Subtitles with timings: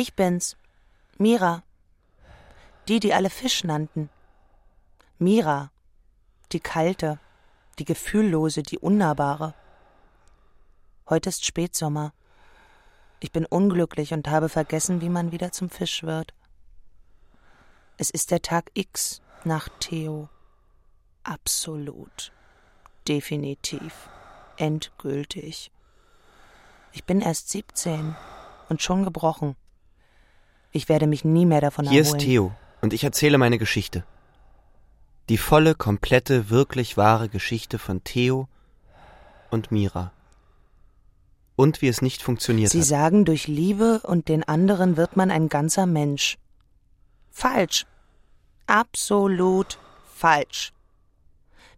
[0.00, 0.56] Ich bin's.
[1.16, 1.64] Mira.
[2.86, 4.10] Die, die alle Fisch nannten.
[5.18, 5.72] Mira.
[6.52, 7.18] Die kalte,
[7.80, 9.54] die gefühllose, die unnahbare.
[11.08, 12.12] Heute ist Spätsommer.
[13.18, 16.32] Ich bin unglücklich und habe vergessen, wie man wieder zum Fisch wird.
[17.96, 20.28] Es ist der Tag X nach Theo.
[21.24, 22.30] Absolut.
[23.08, 24.08] Definitiv.
[24.58, 25.72] Endgültig.
[26.92, 28.14] Ich bin erst 17
[28.68, 29.56] und schon gebrochen.
[30.78, 32.20] Ich werde mich nie mehr davon Hier erholen.
[32.20, 34.04] ist Theo und ich erzähle meine Geschichte.
[35.28, 38.46] Die volle, komplette, wirklich wahre Geschichte von Theo
[39.50, 40.12] und Mira.
[41.56, 42.86] Und wie es nicht funktioniert Sie hat.
[42.86, 46.38] sagen, durch Liebe und den anderen wird man ein ganzer Mensch.
[47.32, 47.84] Falsch.
[48.68, 49.80] Absolut
[50.14, 50.72] falsch.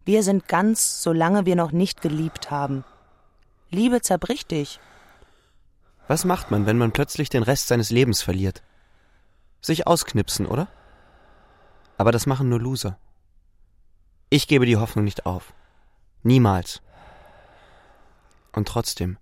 [0.04, 2.84] Wir sind ganz, solange wir noch nicht geliebt haben.
[3.70, 4.78] Liebe zerbricht dich.
[6.06, 8.62] Was macht man, wenn man plötzlich den Rest seines Lebens verliert?
[9.60, 10.68] Sich ausknipsen, oder?
[11.98, 12.98] Aber das machen nur Loser.
[14.30, 15.52] Ich gebe die Hoffnung nicht auf.
[16.22, 16.80] Niemals.
[18.52, 19.18] Und trotzdem.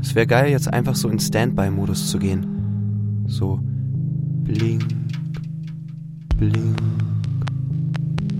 [0.00, 3.24] Es wäre geil, jetzt einfach so in Standby-Modus zu gehen.
[3.28, 3.60] So
[4.44, 4.84] blink,
[6.36, 6.82] blink,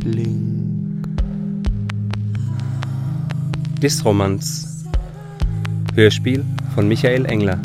[0.00, 1.08] blink.
[3.80, 4.84] Disromanz.
[5.94, 7.60] Hörspiel von Michael Engler.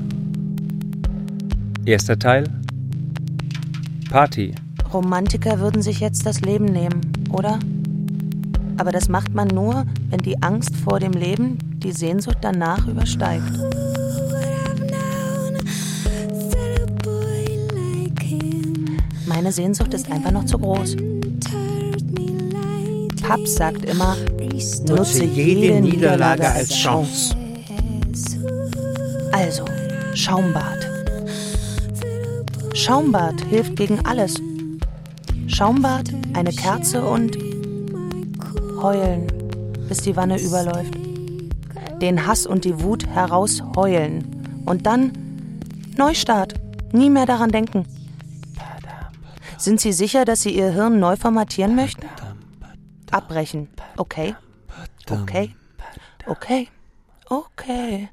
[1.85, 2.43] Erster Teil.
[4.09, 4.55] Party.
[4.93, 7.59] Romantiker würden sich jetzt das Leben nehmen, oder?
[8.77, 13.43] Aber das macht man nur, wenn die Angst vor dem Leben die Sehnsucht danach übersteigt.
[19.25, 20.95] Meine Sehnsucht ist einfach noch zu groß.
[23.21, 24.15] Paps sagt immer,
[24.87, 27.35] nutze jede Niederlage als Chance.
[29.31, 29.65] Also,
[30.13, 30.76] Schaumbad.
[32.87, 34.41] Schaumbad hilft gegen alles.
[35.47, 37.37] Schaumbad, eine Kerze und
[38.81, 39.27] heulen,
[39.89, 40.93] bis die Wanne überläuft.
[42.01, 44.63] Den Hass und die Wut herausheulen.
[44.65, 45.11] Und dann
[45.97, 46.53] Neustart.
[46.93, 47.85] Nie mehr daran denken.
[49.57, 52.07] Sind Sie sicher, dass Sie Ihr Hirn neu formatieren möchten?
[53.11, 53.67] Abbrechen.
[53.97, 54.33] Okay.
[55.09, 55.53] Okay.
[56.25, 56.69] Okay.
[57.27, 58.07] Okay.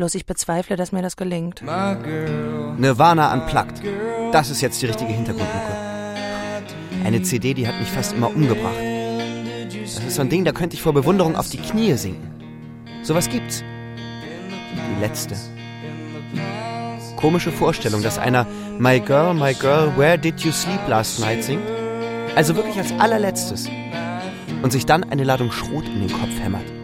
[0.00, 1.60] Bloß ich bezweifle, dass mir das gelingt.
[1.60, 3.82] Nirvana unplugged.
[4.32, 5.76] Das ist jetzt die richtige Hintergrundmucke.
[7.04, 8.78] Eine CD, die hat mich fast immer umgebracht.
[9.70, 12.30] Das ist so ein Ding, da könnte ich vor Bewunderung auf die Knie sinken.
[13.02, 13.62] Sowas gibt's.
[14.72, 15.36] Die letzte.
[17.16, 18.46] Komische Vorstellung, dass einer
[18.78, 21.68] My Girl, My Girl, Where Did You Sleep Last Night singt.
[22.36, 23.68] Also wirklich als allerletztes.
[24.62, 26.79] Und sich dann eine Ladung Schrot in den Kopf hämmert.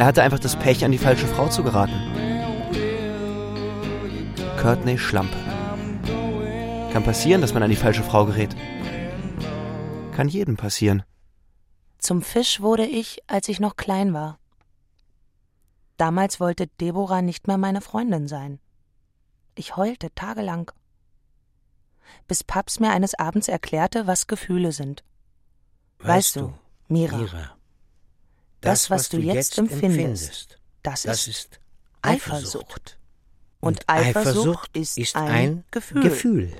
[0.00, 1.92] Er hatte einfach das Pech, an die falsche Frau zu geraten.
[4.58, 5.36] Courtney Schlampe.
[6.90, 8.56] Kann passieren, dass man an die falsche Frau gerät.
[10.16, 11.02] Kann jedem passieren.
[11.98, 14.38] Zum Fisch wurde ich, als ich noch klein war.
[15.98, 18.58] Damals wollte Deborah nicht mehr meine Freundin sein.
[19.54, 20.72] Ich heulte tagelang.
[22.26, 25.04] Bis Paps mir eines Abends erklärte, was Gefühle sind.
[25.98, 26.54] Weißt, du,
[26.88, 27.59] Mira, Mira,
[28.60, 31.60] das, was, du jetzt empfindest, das, ist
[32.02, 32.98] Eifersucht.
[33.60, 36.02] Und Eifersucht ist ein Gefühl.
[36.02, 36.52] Gefühl.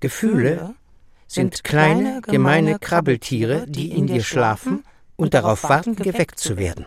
[0.00, 0.74] Gefühle
[1.26, 4.84] sind kleine, gemeine Krabbeltiere, die in dir schlafen
[5.16, 6.86] und darauf warten, geweckt zu werden.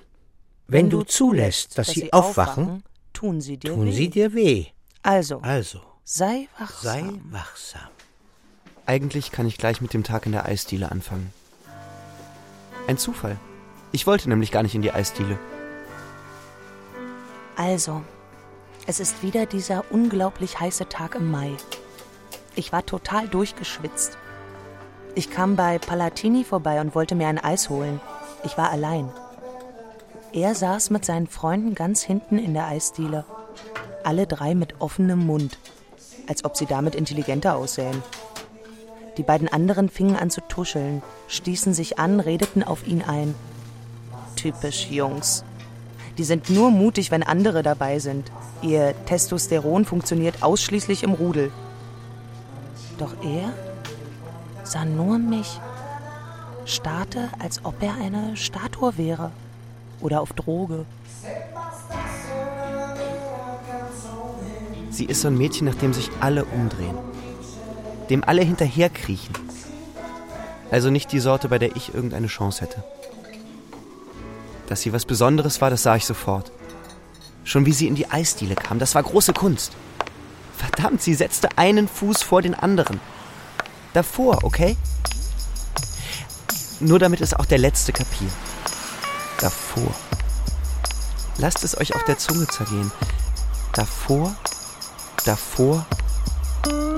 [0.67, 2.83] Wenn du zulässt, dass sie aufwachen,
[3.13, 3.91] tun sie dir tun weh.
[3.91, 4.65] sie dir weh.
[5.01, 6.81] Also, Also, sei wachsam.
[6.81, 7.87] sei wachsam.
[8.85, 11.31] Eigentlich kann ich gleich mit dem Tag in der Eisdiele anfangen.
[12.87, 13.37] Ein Zufall.
[13.91, 15.37] Ich wollte nämlich gar nicht in die Eisdiele.
[17.55, 18.01] Also,
[18.85, 21.51] es ist wieder dieser unglaublich heiße Tag im Mai.
[22.55, 24.17] Ich war total durchgeschwitzt.
[25.15, 27.99] Ich kam bei Palatini vorbei und wollte mir ein Eis holen.
[28.43, 29.11] Ich war allein.
[30.31, 33.25] Er saß mit seinen Freunden ganz hinten in der Eisdiele.
[34.03, 35.57] Alle drei mit offenem Mund,
[36.27, 38.03] als ob sie damit intelligenter aussähen.
[39.17, 43.33] Die beiden anderen fingen an zu tuscheln, stießen sich an, redeten auf ihn ein.
[44.37, 45.43] Typisch Jungs.
[46.17, 48.31] Die sind nur mutig, wenn andere dabei sind.
[48.61, 51.51] Ihr Testosteron funktioniert ausschließlich im Rudel.
[52.97, 53.51] Doch er
[54.63, 55.59] sah nur mich,
[56.65, 59.31] starrte, als ob er eine Statue wäre
[60.01, 60.85] oder auf Droge.
[64.89, 66.97] Sie ist so ein Mädchen, nach dem sich alle umdrehen.
[68.09, 69.35] Dem alle hinterherkriechen.
[70.71, 72.83] Also nicht die Sorte, bei der ich irgendeine Chance hätte.
[74.67, 76.51] Dass sie was Besonderes war, das sah ich sofort.
[77.43, 79.71] Schon wie sie in die Eisdiele kam, das war große Kunst.
[80.55, 82.99] Verdammt, sie setzte einen Fuß vor den anderen.
[83.93, 84.75] Davor, okay?
[86.79, 88.31] Nur damit es auch der Letzte kapiert.
[89.39, 89.93] Davor.
[91.37, 92.91] Lasst es euch auf der Zunge zergehen.
[93.73, 94.35] Davor,
[95.25, 95.85] davor,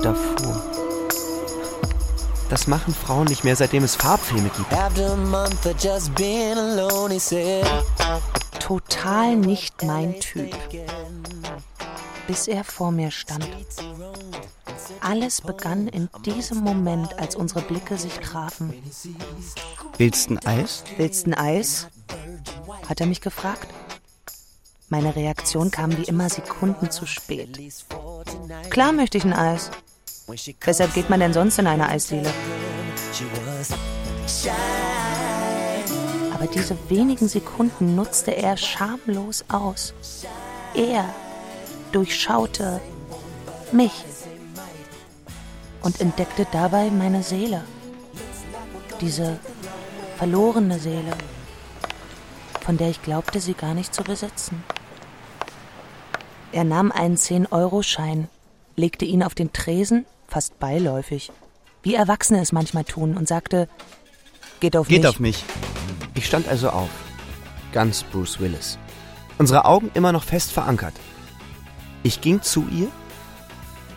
[0.01, 0.29] davor.
[2.50, 4.69] Das machen Frauen nicht mehr, seitdem es Farbfilme gibt.
[8.60, 10.56] Total nicht mein Typ.
[12.28, 13.48] Bis er vor mir stand.
[15.01, 18.74] Alles begann in diesem Moment, als unsere Blicke sich trafen.
[19.98, 20.84] Willst ein Eis?
[20.98, 21.88] Willst ein Eis?
[22.88, 23.68] Hat er mich gefragt.
[24.90, 27.60] Meine Reaktion kam wie immer Sekunden zu spät.
[28.72, 29.69] Klar möchte ich ein Eis.
[30.30, 32.31] Weshalb geht man denn sonst in eine Eisdiele?
[36.34, 39.94] Aber diese wenigen Sekunden nutzte er schamlos aus.
[40.76, 41.06] Er
[41.92, 42.80] durchschaute
[43.72, 44.06] mich
[45.81, 47.64] und entdeckte dabei meine Seele.
[49.02, 49.40] Diese
[50.18, 51.14] verlorene Seele,
[52.62, 54.64] von der ich glaubte, sie gar nicht zu besitzen.
[56.52, 58.28] Er nahm einen 10-Euro-Schein,
[58.75, 61.31] legte ihn auf den Tresen fast beiläufig,
[61.84, 63.68] wie Erwachsene es manchmal tun, und sagte,
[64.60, 65.10] geht auf Geht mich.
[65.10, 65.44] auf mich.
[66.16, 66.90] Ich stand also auf.
[67.72, 68.78] Ganz Bruce Willis.
[69.38, 70.94] Unsere Augen immer noch fest verankert.
[72.04, 72.88] Ich ging zu ihr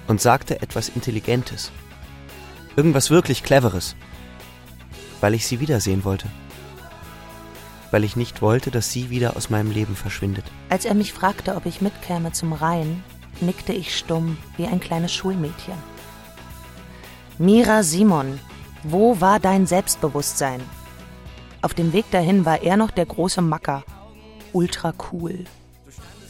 [0.07, 1.73] und sagte etwas Intelligentes.
[2.77, 3.97] Irgendwas wirklich Cleveres.
[5.21, 6.29] Weil ich sie wiedersehen wollte.
[7.91, 10.45] Weil ich nicht wollte, dass sie wieder aus meinem Leben verschwindet.
[10.69, 13.05] Als er mich fragte, ob ich mitkäme zum Rhein,
[13.41, 15.92] nickte ich stumm wie ein kleines Schulmädchen.
[17.39, 18.39] Mira Simon,
[18.83, 20.61] wo war dein Selbstbewusstsein?
[21.63, 23.85] Auf dem Weg dahin war er noch der große Macker.
[24.53, 25.45] Ultra cool.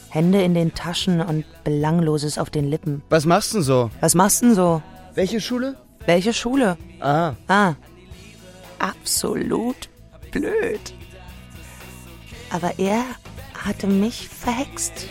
[0.09, 3.01] Hände in den Taschen und Belangloses auf den Lippen.
[3.09, 3.89] Was machst du denn so?
[3.99, 4.81] Was machst denn so?
[5.15, 5.75] Welche Schule?
[6.05, 6.77] Welche Schule?
[6.99, 7.73] Ah, Ah,
[8.79, 9.89] absolut
[10.31, 10.93] blöd.
[12.51, 13.03] Aber er
[13.65, 15.07] hatte mich verhext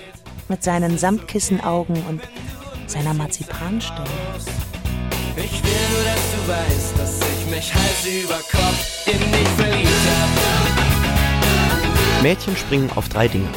[0.48, 2.20] mit seinen Samtkissenaugen und
[2.86, 4.06] seiner Marzipanstimme.
[5.36, 9.88] Ich will nur, dass du weißt, dass ich mich Hals über Kopf in dich verliebt
[9.88, 10.32] hab.
[12.22, 13.48] Mädchen springen auf drei Dinge.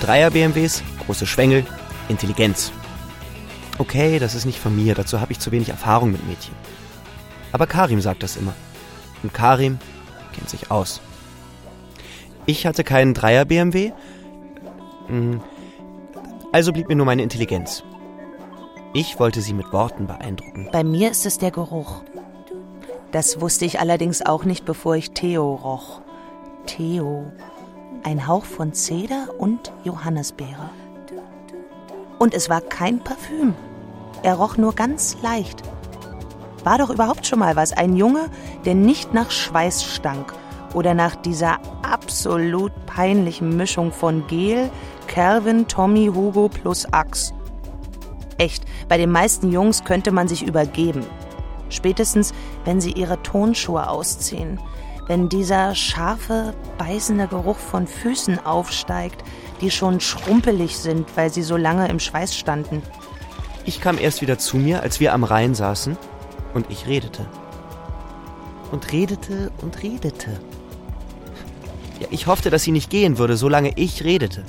[0.00, 1.64] Dreier BMWs, große Schwengel,
[2.08, 2.72] Intelligenz.
[3.78, 6.54] Okay, das ist nicht von mir, dazu habe ich zu wenig Erfahrung mit Mädchen.
[7.52, 8.54] Aber Karim sagt das immer.
[9.22, 9.78] Und Karim
[10.34, 11.00] kennt sich aus.
[12.46, 13.92] Ich hatte keinen Dreier BMW,
[15.08, 15.36] mm,
[16.52, 17.84] also blieb mir nur meine Intelligenz.
[18.98, 20.70] Ich wollte sie mit Worten beeindrucken.
[20.72, 22.00] Bei mir ist es der Geruch.
[23.12, 26.00] Das wusste ich allerdings auch nicht, bevor ich Theo roch.
[26.64, 27.30] Theo.
[28.04, 30.70] Ein Hauch von Zeder und Johannisbeere.
[32.18, 33.54] Und es war kein Parfüm.
[34.22, 35.62] Er roch nur ganz leicht.
[36.64, 37.74] War doch überhaupt schon mal was.
[37.74, 38.30] Ein Junge,
[38.64, 40.32] der nicht nach Schweiß stank
[40.72, 44.70] oder nach dieser absolut peinlichen Mischung von Gel,
[45.06, 46.90] Calvin, Tommy, Hugo plus
[48.38, 51.04] Echt, bei den meisten Jungs könnte man sich übergeben.
[51.68, 52.32] Spätestens,
[52.64, 54.60] wenn sie ihre Tonschuhe ausziehen.
[55.06, 59.22] Wenn dieser scharfe, beißende Geruch von Füßen aufsteigt,
[59.60, 62.82] die schon schrumpelig sind, weil sie so lange im Schweiß standen.
[63.64, 65.96] Ich kam erst wieder zu mir, als wir am Rhein saßen
[66.54, 67.26] und ich redete.
[68.72, 70.40] Und redete und redete.
[72.00, 74.44] Ja, ich hoffte, dass sie nicht gehen würde, solange ich redete.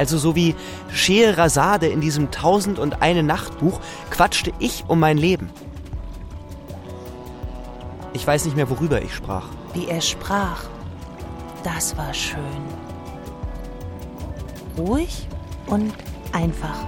[0.00, 0.54] Also so wie
[0.90, 5.50] Scheherazade in diesem Tausend und eine Nachtbuch quatschte ich um mein Leben.
[8.14, 9.44] Ich weiß nicht mehr, worüber ich sprach.
[9.74, 10.64] Wie er sprach,
[11.64, 12.40] das war schön.
[14.78, 15.28] Ruhig
[15.66, 15.92] und
[16.32, 16.78] einfach.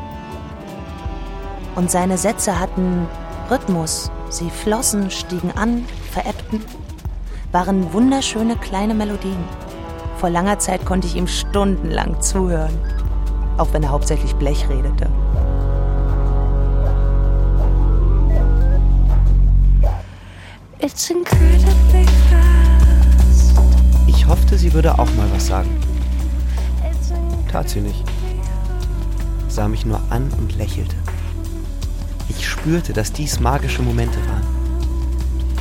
[1.76, 3.06] Und seine Sätze hatten
[3.50, 4.10] Rhythmus.
[4.30, 6.64] Sie flossen, stiegen an, verebbten,
[7.52, 9.44] waren wunderschöne kleine Melodien.
[10.16, 12.78] Vor langer Zeit konnte ich ihm stundenlang zuhören,
[13.56, 15.08] auch wenn er hauptsächlich Blech redete.
[24.06, 25.70] Ich hoffte, sie würde auch mal was sagen.
[27.50, 28.04] Tat sie nicht.
[29.48, 30.96] Sah mich nur an und lächelte.
[32.28, 34.46] Ich spürte, dass dies magische Momente waren.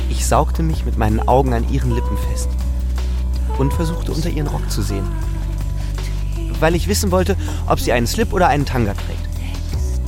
[0.08, 2.48] Ich saugte mich mit meinen Augen an ihren Lippen fest
[3.58, 5.06] und versuchte unter ihren Rock zu sehen,
[6.62, 9.28] weil ich wissen wollte, ob sie einen Slip oder einen Tanga trägt.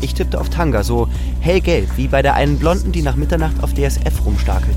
[0.01, 1.09] Ich tippte auf Tanga, so
[1.41, 4.77] hellgelb, wie bei der einen Blonden, die nach Mitternacht auf DSF rumstakelt.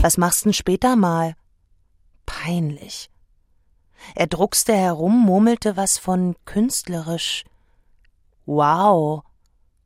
[0.00, 1.34] Was machst denn später mal?
[2.26, 3.10] Peinlich.
[4.14, 7.44] Er druckste herum, murmelte was von künstlerisch.
[8.46, 9.22] Wow.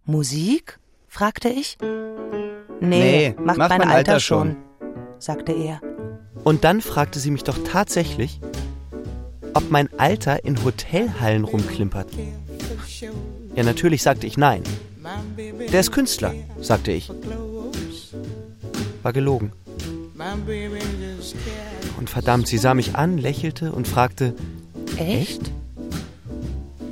[0.04, 0.78] Musik?
[1.08, 1.78] fragte ich.
[1.80, 4.56] Nee, Nee, macht, macht mein, mein Alter, Alter schon,
[5.18, 5.80] sagte er.
[6.44, 8.40] Und dann fragte sie mich doch tatsächlich,
[9.54, 12.08] ob mein Alter in Hotelhallen rumklimpert.
[13.54, 14.62] Ja, natürlich sagte ich nein.
[15.72, 17.10] Der ist Künstler, sagte ich.
[19.02, 19.52] War gelogen.
[21.98, 24.34] Und verdammt, sie sah mich an, lächelte und fragte,
[24.96, 25.50] Echt?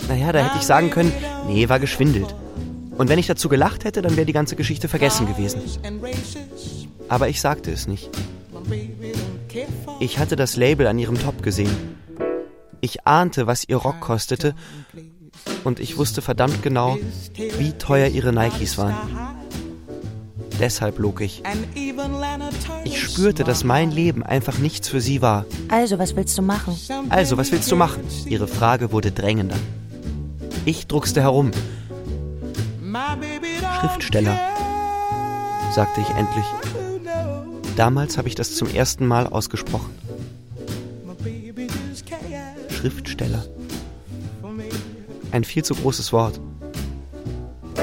[0.09, 1.13] naja, da hätte ich sagen können,
[1.47, 2.35] nee, war geschwindelt.
[2.99, 5.61] Und wenn ich dazu gelacht hätte, dann wäre die ganze Geschichte vergessen gewesen.
[7.09, 8.11] Aber ich sagte es nicht.
[10.01, 12.00] Ich hatte das Label an ihrem Top gesehen.
[12.81, 14.55] Ich ahnte, was ihr Rock kostete
[15.65, 16.99] und ich wusste verdammt genau,
[17.59, 18.97] wie teuer ihre Nikes waren.
[20.59, 21.43] Deshalb log ich.
[22.85, 25.47] Ich spürte, dass mein Leben einfach nichts für sie war.
[25.69, 26.79] Also, was willst du machen?
[27.09, 28.03] Also, was willst du machen?
[28.27, 29.57] Ihre Frage wurde drängender.
[30.67, 31.51] Ich druckste herum.
[33.81, 34.39] Schriftsteller,
[35.73, 36.45] sagte ich endlich.
[37.77, 39.95] Damals habe ich das zum ersten Mal ausgesprochen.
[42.81, 43.45] Schriftsteller.
[45.33, 46.41] Ein viel zu großes Wort.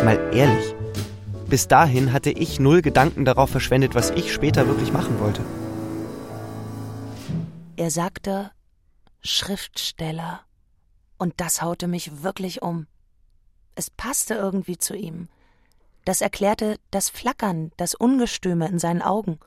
[0.04, 0.74] Mal ehrlich.
[1.48, 5.44] Bis dahin hatte ich null Gedanken darauf verschwendet, was ich später wirklich machen wollte.
[7.76, 8.50] Er sagte
[9.22, 10.42] Schriftsteller.
[11.20, 12.88] Und das haute mich wirklich um.
[13.76, 15.28] Es passte irgendwie zu ihm.
[16.06, 19.38] Das erklärte das Flackern, das Ungestüme in seinen Augen.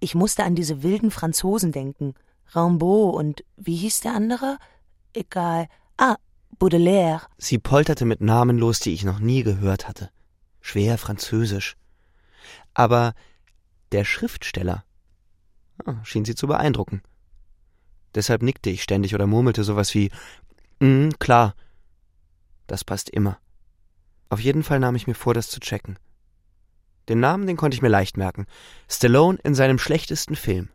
[0.00, 2.14] Ich musste an diese wilden Franzosen denken.
[2.54, 4.58] Rimbaud und wie hieß der andere?
[5.12, 5.68] Egal.
[5.96, 6.16] Ah,
[6.58, 7.22] Baudelaire.
[7.38, 10.10] Sie polterte mit Namen los, die ich noch nie gehört hatte.
[10.60, 11.76] Schwer französisch.
[12.74, 13.14] Aber
[13.92, 14.84] der Schriftsteller
[15.84, 17.02] ah, schien sie zu beeindrucken.
[18.14, 20.10] Deshalb nickte ich ständig oder murmelte sowas wie
[20.80, 21.54] mm, klar.
[22.66, 23.38] Das passt immer.
[24.28, 25.98] Auf jeden Fall nahm ich mir vor, das zu checken.
[27.08, 28.46] Den Namen, den konnte ich mir leicht merken.
[28.88, 30.70] Stallone in seinem schlechtesten Film.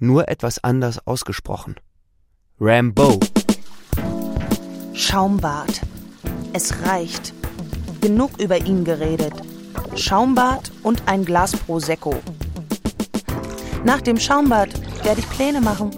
[0.00, 1.76] Nur etwas anders ausgesprochen.
[2.60, 3.20] Rambo.
[4.92, 5.80] Schaumbad.
[6.52, 7.32] Es reicht.
[8.00, 9.32] Genug über ihn geredet.
[9.94, 12.14] Schaumbad und ein Glas Prosecco.
[13.84, 14.70] Nach dem Schaumbad
[15.04, 15.90] werde ich Pläne machen.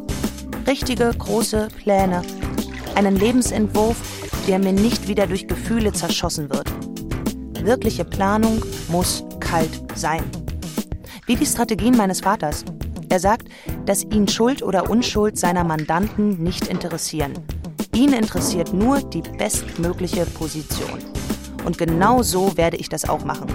[0.66, 2.22] Richtige, große Pläne.
[2.94, 3.96] Einen Lebensentwurf,
[4.46, 6.70] der mir nicht wieder durch Gefühle zerschossen wird.
[7.64, 10.22] Wirkliche Planung muss kalt sein.
[11.26, 12.64] Wie die Strategien meines Vaters.
[13.08, 13.48] Er sagt,
[13.84, 17.34] dass ihn Schuld oder Unschuld seiner Mandanten nicht interessieren.
[17.94, 20.98] Ihn interessiert nur die bestmögliche Position.
[21.64, 23.48] Und genau so werde ich das auch machen.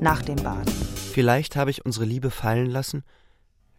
[0.00, 0.68] Nach dem Bad.
[1.12, 3.02] Vielleicht habe ich unsere Liebe fallen lassen,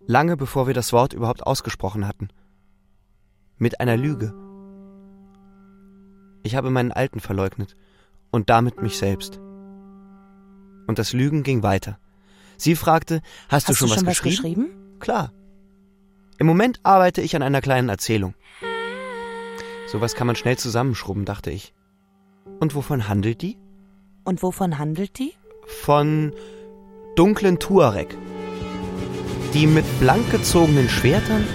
[0.06, 2.30] lange bevor wir das Wort überhaupt ausgesprochen hatten.
[3.58, 4.34] Mit einer Lüge.
[6.44, 7.76] Ich habe meinen Alten verleugnet
[8.32, 9.40] und damit mich selbst.
[10.88, 11.98] Und das Lügen ging weiter.
[12.58, 14.62] Sie fragte, hast, Hast du schon, du schon was, was geschrieben?
[14.64, 14.93] geschrieben?
[15.04, 15.34] Klar.
[16.40, 18.36] Im Moment arbeite ich an einer kleinen Erzählung.
[19.86, 21.74] Sowas kann man schnell zusammenschrubben, dachte ich.
[22.62, 23.58] Und wovon handelt die?
[24.24, 25.34] Und wovon handelt die?
[25.82, 26.32] Von
[27.18, 28.16] dunklen Tuareg,
[29.54, 31.46] die mit blank gezogenen Schwertern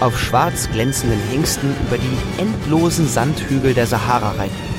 [0.00, 4.70] auf schwarz glänzenden Hengsten über die endlosen Sandhügel der Sahara reiten.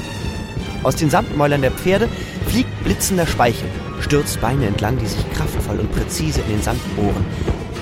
[0.83, 2.09] Aus den Sandmäulern der Pferde
[2.45, 3.69] fliegt blitzender Speichel,
[4.01, 7.25] stürzt Beine entlang, die sich kraftvoll und präzise in den Sand bohren,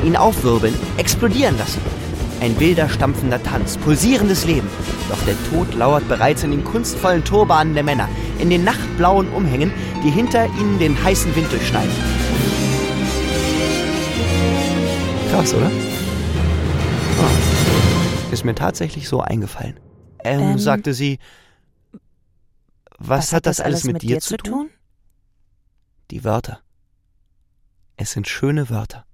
[0.03, 1.81] ihn aufwirbeln, explodieren lassen.
[2.41, 4.69] Ein wilder, stampfender Tanz, pulsierendes Leben.
[5.09, 8.07] Doch der Tod lauert bereits in den kunstvollen Turbanen der Männer,
[8.39, 11.91] in den nachtblauen Umhängen, die hinter ihnen den heißen Wind durchschneiden.
[15.31, 15.69] Krass, oder?
[17.19, 18.33] Oh.
[18.33, 19.79] Ist mir tatsächlich so eingefallen.
[20.23, 21.19] Ähm, Ähm, sagte sie,
[22.97, 24.69] was, hat das alles mit, dir zu tun?
[26.11, 26.61] Die Wörter.
[27.95, 29.05] Es sind schöne Wörter.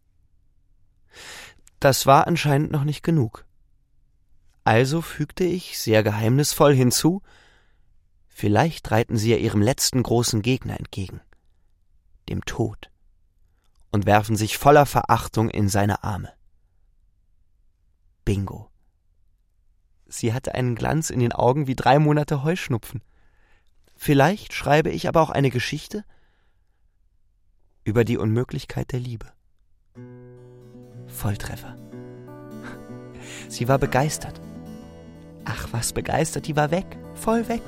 [1.86, 3.46] Das war anscheinend noch nicht genug.
[4.64, 7.22] Also fügte ich sehr geheimnisvoll hinzu,
[8.28, 11.22] vielleicht reiten sie ja ihrem letzten großen Gegner entgegen,
[12.28, 12.90] dem Tod,
[13.92, 16.34] und werfen sich voller Verachtung in seine Arme.
[18.24, 18.72] Bingo.
[20.08, 23.04] Sie hatte einen Glanz in den Augen wie drei Monate Heuschnupfen.
[23.96, 26.04] Vielleicht schreibe ich aber auch eine Geschichte
[27.84, 29.35] über die Unmöglichkeit der Liebe.
[31.16, 31.76] Volltreffer.
[33.48, 34.40] Sie war begeistert.
[35.46, 37.62] Ach, was begeistert, die war weg, voll weg.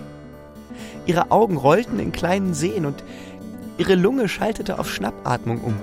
[1.05, 3.03] Ihre Augen rollten in kleinen Seen und
[3.77, 5.75] ihre Lunge schaltete auf Schnappatmung um.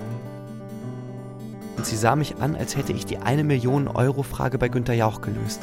[1.76, 4.94] und sie sah mich an, als hätte ich die eine Million Euro Frage bei Günter
[4.94, 5.60] Jauch gelöst.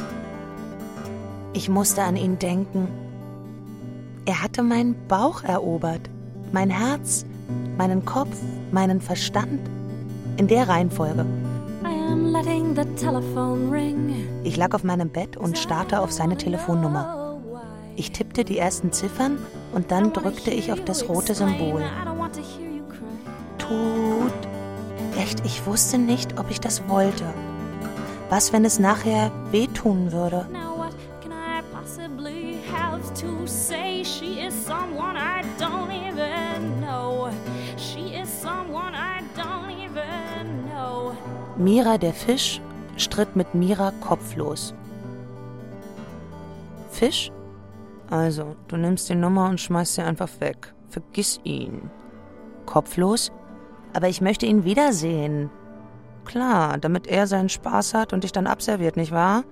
[1.53, 2.87] Ich musste an ihn denken.
[4.25, 6.09] Er hatte meinen Bauch erobert,
[6.51, 7.25] mein Herz,
[7.77, 8.35] meinen Kopf,
[8.71, 9.59] meinen Verstand.
[10.37, 11.25] In der Reihenfolge.
[14.43, 17.39] Ich lag auf meinem Bett und starrte auf seine Telefonnummer.
[17.95, 19.37] Ich tippte die ersten Ziffern
[19.73, 21.83] und dann drückte ich auf das rote Symbol.
[23.57, 24.33] Tut.
[25.17, 27.25] Echt, ich wusste nicht, ob ich das wollte.
[28.29, 30.47] Was, wenn es nachher wehtun würde?
[41.63, 42.59] Mira der Fisch
[42.97, 44.73] stritt mit Mira kopflos.
[46.89, 47.31] Fisch?
[48.09, 50.73] Also, du nimmst die Nummer und schmeißt sie einfach weg.
[50.89, 51.91] Vergiss ihn.
[52.65, 53.31] Kopflos?
[53.93, 55.51] Aber ich möchte ihn wiedersehen.
[56.25, 59.43] Klar, damit er seinen Spaß hat und dich dann abserviert, nicht wahr?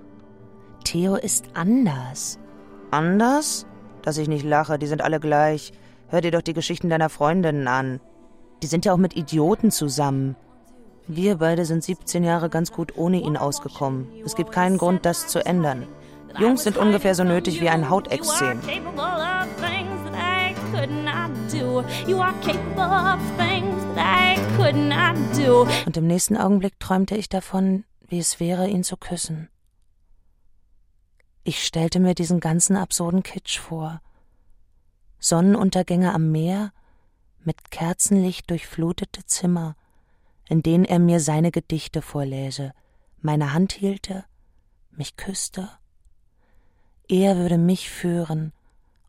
[0.82, 2.40] Theo ist anders.
[2.90, 3.66] Anders?
[4.02, 5.72] Dass ich nicht lache, die sind alle gleich.
[6.08, 8.00] Hör dir doch die Geschichten deiner Freundinnen an.
[8.64, 10.34] Die sind ja auch mit Idioten zusammen.
[11.12, 14.06] Wir beide sind 17 Jahre ganz gut ohne ihn ausgekommen.
[14.24, 15.88] Es gibt keinen Grund, das zu ändern.
[16.38, 17.90] Jungs sind ungefähr so nötig wie ein
[25.36, 25.66] do.
[25.84, 29.48] Und im nächsten Augenblick träumte ich davon, wie es wäre, ihn zu küssen.
[31.42, 34.00] Ich stellte mir diesen ganzen absurden Kitsch vor.
[35.18, 36.70] Sonnenuntergänge am Meer,
[37.42, 39.74] mit Kerzenlicht durchflutete Zimmer,
[40.50, 42.72] in denen er mir seine Gedichte vorläse,
[43.22, 44.24] meine Hand hielte,
[44.90, 45.70] mich küsste.
[47.08, 48.52] Er würde mich führen,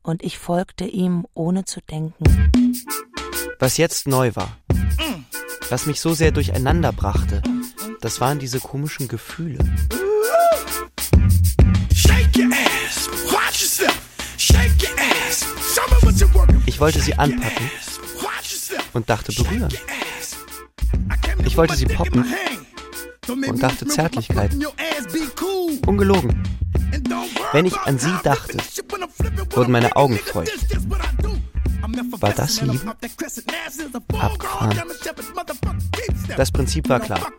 [0.03, 2.23] und ich folgte ihm, ohne zu denken.
[3.59, 4.55] Was jetzt neu war,
[5.69, 7.41] was mich so sehr durcheinander brachte,
[8.01, 9.57] das waren diese komischen Gefühle.
[16.67, 17.71] Ich wollte sie anpacken
[18.93, 19.69] und dachte berühren.
[21.45, 22.25] Ich wollte sie poppen
[23.27, 24.51] und dachte Zärtlichkeit.
[25.85, 26.43] Ungelogen.
[27.51, 28.57] Wenn ich an sie dachte,
[29.51, 30.51] wurden meine Augen feucht.
[32.19, 32.95] War das Liebe?
[34.19, 34.81] Abgefahren.
[36.37, 37.31] Das Prinzip war klar.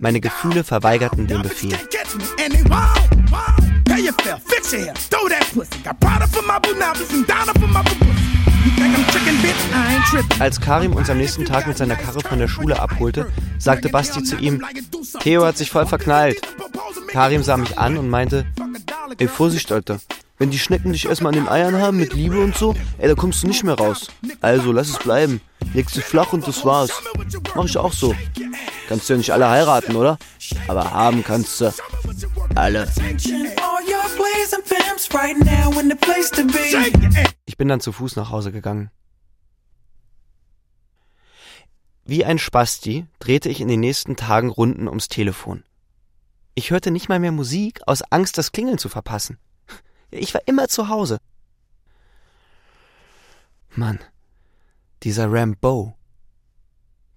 [0.00, 1.78] Meine Gefühle verweigerten den Befehl.
[10.38, 14.22] Als Karim uns am nächsten Tag mit seiner Karre von der Schule abholte, sagte Basti
[14.22, 14.64] zu ihm,
[15.20, 16.40] Theo hat sich voll verknallt.
[17.08, 18.46] Karim sah mich an und meinte,
[19.18, 20.00] ey Vorsicht, Alter,
[20.38, 23.14] wenn die Schnecken dich erstmal an den Eiern haben mit Liebe und so, ey, da
[23.14, 24.08] kommst du nicht mehr raus.
[24.40, 25.40] Also lass es bleiben.
[25.72, 26.90] Legst dich flach und das war's.
[27.54, 28.14] Mach ich auch so.
[28.88, 30.18] Kannst du ja nicht alle heiraten, oder?
[30.68, 31.72] Aber haben kannst du
[32.54, 32.88] alle.
[37.46, 38.90] Ich bin dann zu Fuß nach Hause gegangen.
[42.04, 45.64] Wie ein Spasti drehte ich in den nächsten Tagen Runden ums Telefon.
[46.54, 49.38] Ich hörte nicht mal mehr Musik aus Angst, das Klingeln zu verpassen.
[50.10, 51.18] Ich war immer zu Hause.
[53.70, 53.98] Mann,
[55.02, 55.96] dieser Rambo,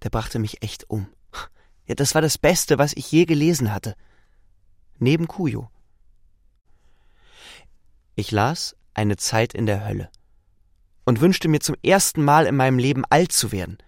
[0.02, 1.06] der brachte mich echt um.
[1.86, 3.94] Ja, das war das Beste, was ich je gelesen hatte.
[4.98, 5.70] Neben Kujo.
[8.16, 10.10] Ich las Eine Zeit in der Hölle
[11.04, 13.78] und wünschte mir zum ersten Mal in meinem Leben alt zu werden.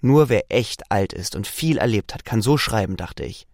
[0.00, 3.46] Nur wer echt alt ist und viel erlebt hat, kann so schreiben, dachte ich.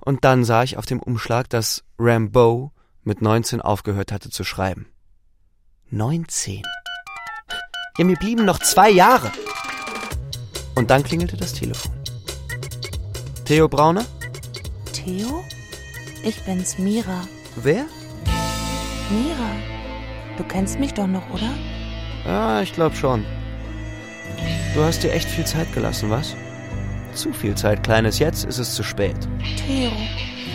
[0.00, 4.86] Und dann sah ich auf dem Umschlag, dass Rambo mit 19 aufgehört hatte zu schreiben.
[5.90, 6.62] 19.
[7.98, 9.32] Ja, mir blieben noch zwei Jahre.
[10.74, 11.92] Und dann klingelte das Telefon.
[13.46, 14.04] Theo Brauner?
[14.92, 15.42] Theo?
[16.22, 17.26] Ich bin's, Mira.
[17.56, 17.86] Wer?
[19.10, 19.50] Mira.
[20.36, 21.50] Du kennst mich doch noch, oder?
[22.26, 23.24] Ah, ich glaube schon.
[24.76, 26.36] Du hast dir echt viel Zeit gelassen, was?
[27.14, 28.18] Zu viel Zeit, Kleines.
[28.18, 29.16] Jetzt ist es zu spät.
[29.66, 29.90] Theo.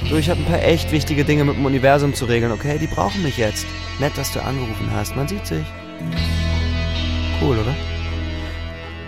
[0.08, 2.78] Du, ich habe ein paar echt wichtige Dinge mit dem Universum zu regeln, okay?
[2.78, 3.66] Die brauchen mich jetzt.
[4.00, 5.16] Nett, dass du angerufen hast.
[5.16, 5.66] Man sieht sich.
[7.42, 7.76] Cool, oder?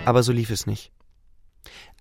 [0.04, 0.90] Aber so lief es nicht.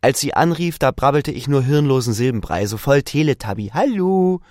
[0.01, 3.69] Als sie anrief, da brabbelte ich nur hirnlosen Silbenbrei, so voll Teletubby.
[3.75, 4.41] Hallo!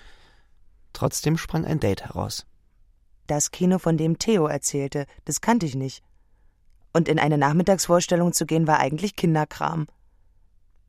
[0.93, 2.47] Trotzdem sprang ein Date heraus.
[3.27, 6.05] Das Kino, von dem Theo erzählte, das kannte ich nicht.
[6.93, 9.87] Und in eine Nachmittagsvorstellung zu gehen, war eigentlich Kinderkram.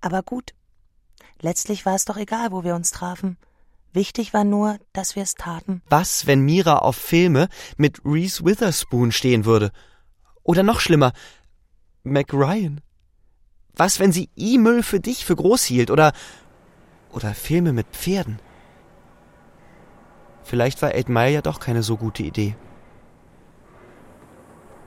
[0.02, 0.54] Aber gut.
[1.42, 3.38] Letztlich war es doch egal, wo wir uns trafen.
[3.94, 5.82] Wichtig war nur, dass wir es taten.
[5.90, 9.72] Was, wenn Mira auf Filme mit Reese Witherspoon stehen würde?
[10.42, 11.14] Oder noch schlimmer,
[12.04, 12.82] Mac Ryan?
[13.76, 16.14] Was, wenn sie E-Müll für dich für groß hielt oder
[17.12, 18.40] oder Filme mit Pferden?
[20.44, 22.56] Vielleicht war 8 Mile ja doch keine so gute Idee.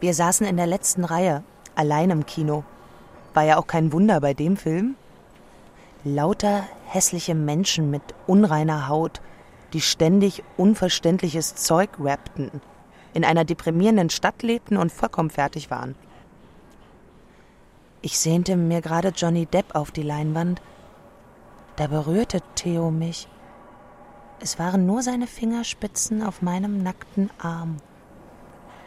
[0.00, 1.42] Wir saßen in der letzten Reihe,
[1.74, 2.64] allein im Kino.
[3.34, 4.96] War ja auch kein Wunder bei dem Film.
[6.04, 9.20] Lauter hässliche Menschen mit unreiner Haut,
[9.72, 12.50] die ständig unverständliches Zeug rappten,
[13.14, 15.94] in einer deprimierenden Stadt lebten und vollkommen fertig waren.
[18.02, 20.60] Ich sehnte mir gerade Johnny Depp auf die Leinwand.
[21.76, 23.26] Da berührte Theo mich.
[24.40, 27.78] Es waren nur seine Fingerspitzen auf meinem nackten Arm.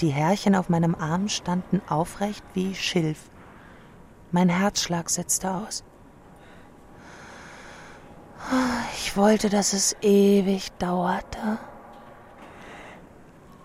[0.01, 3.29] Die Härchen auf meinem Arm standen aufrecht wie Schilf.
[4.31, 5.83] Mein Herzschlag setzte aus.
[8.95, 11.57] Ich wollte, dass es ewig dauerte.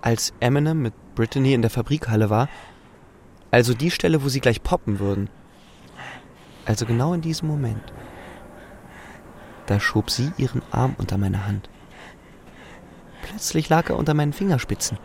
[0.02, 2.48] Als Eminem mit Brittany in der Fabrikhalle war,
[3.52, 5.30] also die Stelle, wo sie gleich poppen würden,
[6.66, 7.92] also genau in diesem Moment,
[9.66, 11.70] da schob sie ihren Arm unter meine Hand.
[13.22, 14.98] Plötzlich lag er unter meinen Fingerspitzen.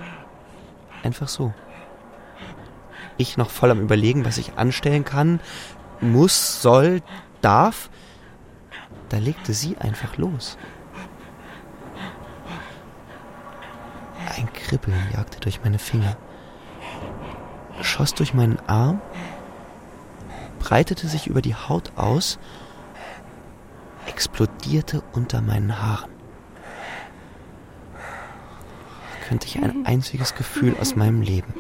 [1.04, 1.54] Einfach so.
[3.18, 5.40] Ich noch voll am Überlegen, was ich anstellen kann,
[6.02, 7.02] muss, soll,
[7.42, 7.90] darf.
[9.10, 10.58] Da legte sie einfach los.
[14.38, 16.16] Ein Kribbeln jagte durch meine Finger,
[17.82, 19.02] schoss durch meinen Arm,
[20.60, 22.40] breitete sich über die Haut aus,
[24.06, 26.19] explodierte unter meinen Haaren.
[29.30, 31.54] Könnte ich ein einziges Gefühl aus meinem Leben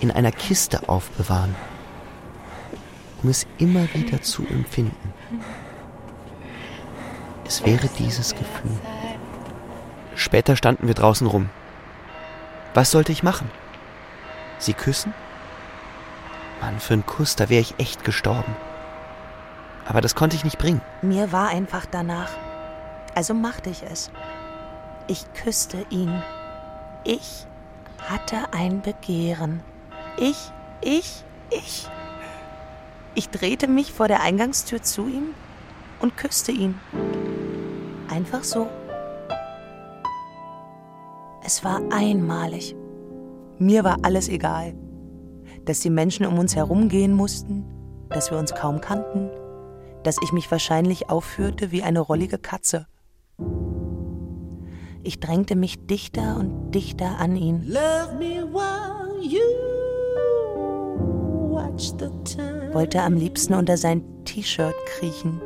[0.00, 1.54] in einer Kiste aufbewahren,
[3.22, 5.12] um es immer wieder zu empfinden.
[7.44, 8.78] Es wäre dieses Gefühl.
[10.14, 11.50] Später standen wir draußen rum.
[12.72, 13.50] Was sollte ich machen?
[14.58, 15.12] Sie küssen?
[16.62, 18.56] Mann, für einen Kuss, da wäre ich echt gestorben.
[19.86, 20.80] Aber das konnte ich nicht bringen.
[21.02, 22.30] Mir war einfach danach.
[23.14, 24.10] Also machte ich es.
[25.10, 26.22] Ich küsste ihn.
[27.02, 27.44] Ich
[27.98, 29.60] hatte ein Begehren.
[30.16, 31.88] Ich, ich, ich.
[33.16, 35.34] Ich drehte mich vor der Eingangstür zu ihm
[35.98, 36.78] und küsste ihn.
[38.08, 38.68] Einfach so.
[41.44, 42.76] Es war einmalig.
[43.58, 44.74] Mir war alles egal.
[45.64, 47.64] Dass die Menschen um uns herum gehen mussten,
[48.10, 49.28] dass wir uns kaum kannten,
[50.04, 52.86] dass ich mich wahrscheinlich aufführte wie eine rollige Katze.
[55.02, 57.74] Ich drängte mich dichter und dichter an ihn.
[62.72, 65.40] Wollte am liebsten unter sein T-Shirt kriechen.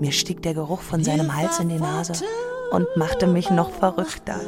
[0.00, 2.24] Mir stieg der Geruch von seinem Hals in die Nase
[2.72, 4.40] und machte mich noch verrückter.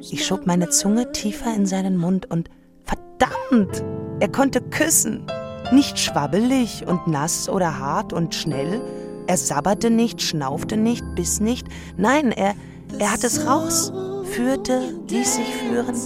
[0.00, 2.50] Ich schob meine Zunge tiefer in seinen Mund und
[2.84, 3.84] verdammt,
[4.20, 5.26] er konnte küssen.
[5.72, 8.80] Nicht schwabbelig und nass oder hart und schnell.
[9.26, 11.68] Er sabberte nicht, schnaufte nicht, biss nicht.
[11.96, 12.54] Nein, er,
[12.98, 13.92] er hat es raus,
[14.24, 15.96] führte, ließ sich führen.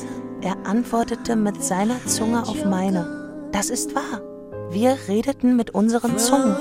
[0.41, 3.49] Er antwortete mit seiner Zunge auf meine.
[3.53, 4.21] Das ist wahr.
[4.71, 6.57] Wir redeten mit unseren Zungen.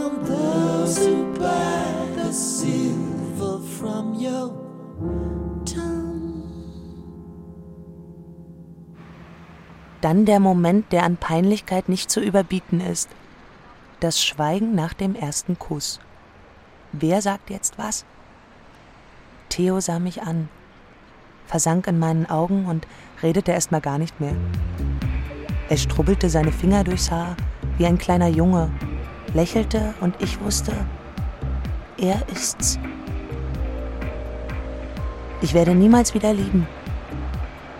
[10.01, 13.09] Dann der Moment, der an Peinlichkeit nicht zu überbieten ist.
[13.99, 15.99] Das Schweigen nach dem ersten Kuss.
[16.91, 18.03] Wer sagt jetzt was?
[19.51, 20.49] Theo sah mich an,
[21.45, 22.87] versank in meinen Augen und
[23.21, 24.33] redete erst mal gar nicht mehr.
[25.69, 27.35] Er strubbelte seine Finger durchs Haar
[27.77, 28.71] wie ein kleiner Junge,
[29.33, 30.73] lächelte und ich wusste,
[31.97, 32.79] er ist's.
[35.41, 36.67] Ich werde niemals wieder lieben.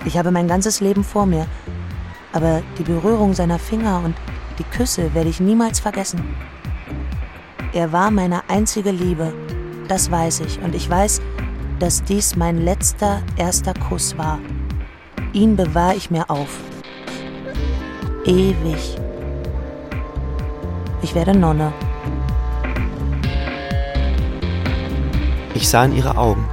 [0.06, 1.48] Ich habe mein ganzes Leben vor mir
[2.34, 4.16] aber die Berührung seiner Finger und
[4.58, 6.22] die Küsse werde ich niemals vergessen.
[7.74, 9.34] Er war meine einzige Liebe,
[9.88, 11.22] das weiß ich, und ich weiß,
[11.82, 14.39] dass dies mein letzter erster Kuss war.
[15.34, 16.60] Ihn bewahre ich mir auf.
[18.26, 18.98] Ewig.
[21.02, 21.74] Ich werde Nonne.
[25.56, 26.46] Ich sah in ihre Augen.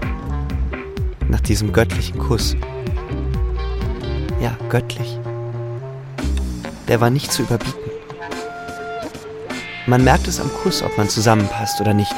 [1.29, 2.57] Nach diesem göttlichen Kuss.
[4.41, 5.19] Ja, göttlich
[6.89, 7.75] der war nicht zu überbieten.
[9.87, 12.15] Man merkt es am Kuss, ob man zusammenpasst oder nicht.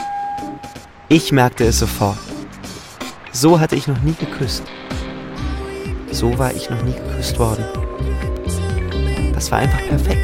[1.09, 2.19] Ich merkte es sofort.
[3.33, 4.65] So hatte ich noch nie geküsst.
[6.11, 7.65] So war ich noch nie geküsst worden.
[9.33, 10.19] Das war einfach perfekt.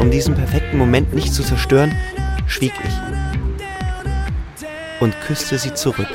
[0.00, 1.96] Um diesen perfekten Moment nicht zu zerstören,
[2.46, 3.12] schwieg ich
[5.00, 6.08] und küsste sie zurück.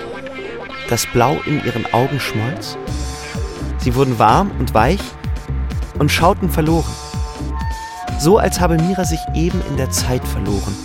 [0.90, 2.78] Das Blau in ihren Augen schmolz.
[3.80, 5.02] Sie wurden warm und weich
[6.00, 6.86] und schauten verloren.
[8.20, 10.76] So als habe Mira sich eben in der Zeit verloren.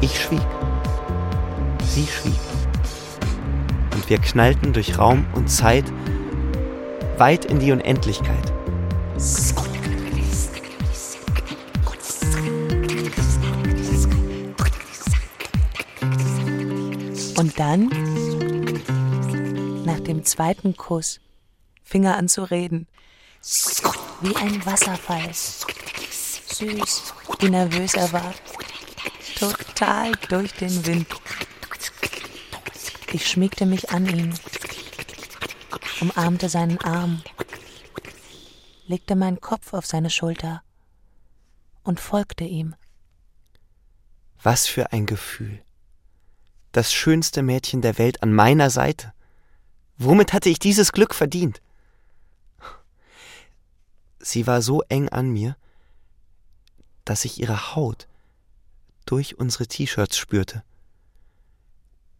[0.00, 0.46] Ich schwieg.
[1.84, 2.38] Sie schwieg.
[3.94, 5.84] Und wir knallten durch Raum und Zeit
[7.16, 8.52] weit in die Unendlichkeit.
[17.38, 17.88] Und dann,
[19.84, 21.20] nach dem zweiten Kuss,
[21.82, 22.86] fing er an zu reden.
[24.20, 25.30] Wie ein Wasserfall.
[26.62, 28.34] Süß, wie nervös er war.
[29.36, 31.08] Total durch den Wind.
[33.12, 34.38] Ich schmiegte mich an ihn,
[36.00, 37.22] umarmte seinen Arm,
[38.86, 40.62] legte meinen Kopf auf seine Schulter
[41.82, 42.76] und folgte ihm.
[44.42, 45.62] Was für ein Gefühl.
[46.70, 49.12] Das schönste Mädchen der Welt an meiner Seite.
[49.98, 51.60] Womit hatte ich dieses Glück verdient?
[54.20, 55.56] Sie war so eng an mir,
[57.04, 58.06] dass ich ihre Haut
[59.06, 60.62] durch unsere T-Shirts spürte.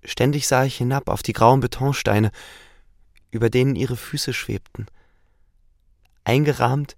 [0.05, 2.33] Ständig sah ich hinab auf die grauen Betonsteine,
[3.31, 4.87] über denen ihre Füße schwebten.
[6.25, 6.97] Eingerahmt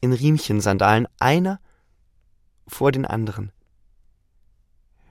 [0.00, 1.60] in Riemchensandalen, einer
[2.66, 3.52] vor den anderen.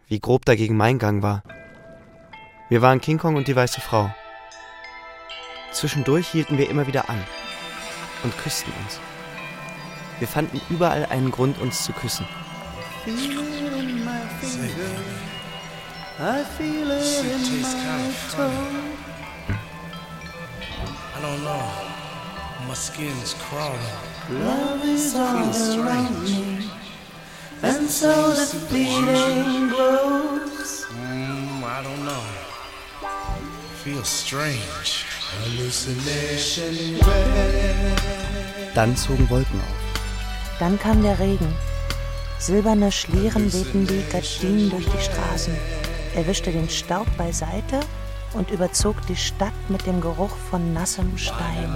[0.08, 1.44] Wie grob dagegen mein Gang war.
[2.70, 4.14] Wir waren King Kong und die weiße Frau.
[5.72, 7.24] Zwischendurch hielten wir immer wieder an
[8.24, 9.00] und küssten uns.
[10.20, 12.26] Wir fanden überall einen Grund, uns zu küssen.
[27.62, 30.86] And so the feeling grows.
[30.94, 32.24] Mm, I don't know.
[33.84, 35.04] Feels strange.
[35.44, 37.00] Hallucination.
[38.74, 39.89] Dann zogen Wolken auf.
[40.60, 41.54] Dann kam der Regen.
[42.38, 45.54] Silberne Schlieren wehten wie Gardinen durch die Straßen.
[46.16, 47.80] Er wischte den Staub beiseite
[48.34, 51.76] und überzog die Stadt mit dem Geruch von nassem Stein.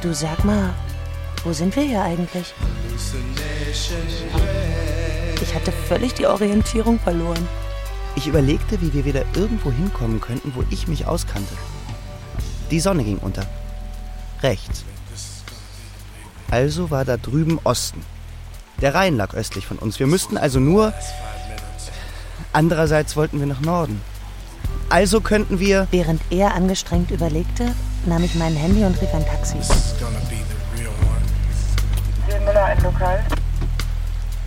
[0.00, 0.74] Du sag mal,
[1.44, 2.54] wo sind wir hier eigentlich?
[5.42, 7.48] Ich hatte völlig die Orientierung verloren.
[8.16, 11.54] Ich überlegte, wie wir wieder irgendwo hinkommen könnten, wo ich mich auskannte.
[12.70, 13.46] Die Sonne ging unter.
[14.44, 14.84] Rechts.
[16.50, 18.02] Also war da drüben Osten.
[18.82, 19.98] Der Rhein lag östlich von uns.
[19.98, 20.92] Wir müssten also nur.
[22.52, 24.00] Andererseits wollten wir nach Norden.
[24.90, 25.88] Also könnten wir.
[25.90, 29.56] Während er angestrengt überlegte, nahm ich mein Handy und rief ein Taxi.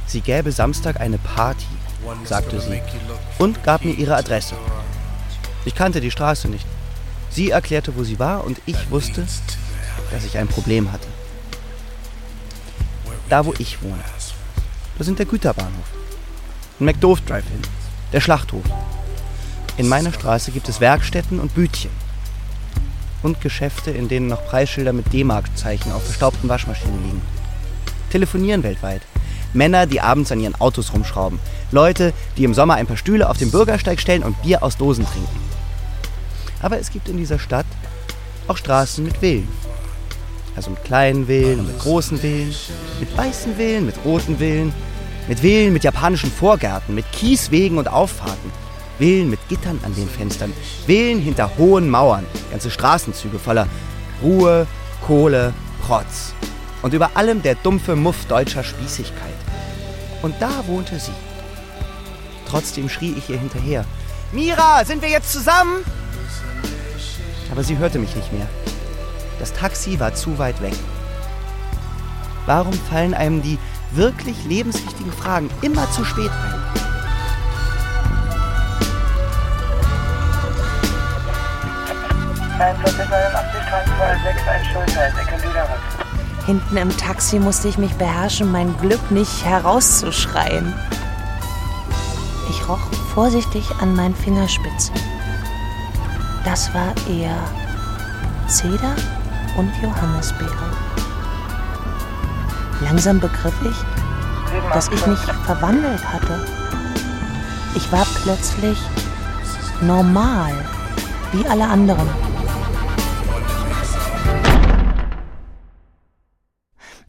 [0.06, 1.66] Sie gäbe Samstag eine Party,
[2.24, 2.82] sagte sie,
[3.40, 4.56] und gab mir ihre Adresse.
[5.66, 6.68] Ich kannte die Straße nicht.
[7.32, 9.26] Sie erklärte, wo sie war, und ich wusste,
[10.12, 11.08] dass ich ein Problem hatte.
[13.30, 14.04] Da, wo ich wohne.
[14.98, 15.86] Da sind der Güterbahnhof.
[16.80, 17.62] Ein McDove Drive-In.
[18.14, 18.64] Der Schlachthof.
[19.78, 21.92] In meiner Straße gibt es Werkstätten und Bütchen.
[23.22, 27.22] Und Geschäfte, in denen noch Preisschilder mit D-Mark-Zeichen auf verstaubten Waschmaschinen liegen.
[28.10, 29.02] Telefonieren weltweit.
[29.54, 31.40] Männer, die abends an ihren Autos rumschrauben.
[31.72, 35.06] Leute, die im Sommer ein paar Stühle auf den Bürgersteig stellen und Bier aus Dosen
[35.06, 35.40] trinken.
[36.62, 37.66] Aber es gibt in dieser Stadt
[38.48, 39.48] auch Straßen mit Villen.
[40.58, 42.54] Also mit kleinen Villen, mit großen Villen,
[43.00, 44.74] mit weißen Villen, mit roten Villen,
[45.28, 48.52] mit Villen mit japanischen Vorgärten, mit Kieswegen und Auffahrten,
[48.98, 50.52] Villen mit Gittern an den Fenstern,
[50.88, 53.68] Villen hinter hohen Mauern, ganze Straßenzüge voller
[54.24, 54.66] Ruhe,
[55.06, 55.54] Kohle,
[55.86, 56.34] Protz.
[56.82, 59.36] Und über allem der dumpfe Muff deutscher Spießigkeit.
[60.24, 61.12] Und da wohnte sie.
[62.50, 63.86] Trotzdem schrie ich ihr hinterher.
[64.32, 65.84] Mira, sind wir jetzt zusammen?
[67.52, 68.48] Aber sie hörte mich nicht mehr.
[69.40, 70.74] Das Taxi war zu weit weg.
[72.46, 73.60] Warum fallen einem die
[73.92, 76.58] wirklich lebenswichtigen Fragen immer zu spät ein?
[86.46, 90.74] Hinten im Taxi musste ich mich beherrschen, mein Glück nicht herauszuschreien.
[92.50, 92.80] Ich roch
[93.14, 94.96] vorsichtig an meinen Fingerspitzen.
[96.46, 97.38] Das war eher
[98.48, 98.96] Zeder
[99.58, 100.72] und Johannisbeere.
[102.82, 103.78] Langsam begriff ich,
[104.72, 106.46] dass ich mich verwandelt hatte.
[107.76, 108.78] Ich war plötzlich
[109.82, 110.54] normal,
[111.34, 112.08] wie alle anderen.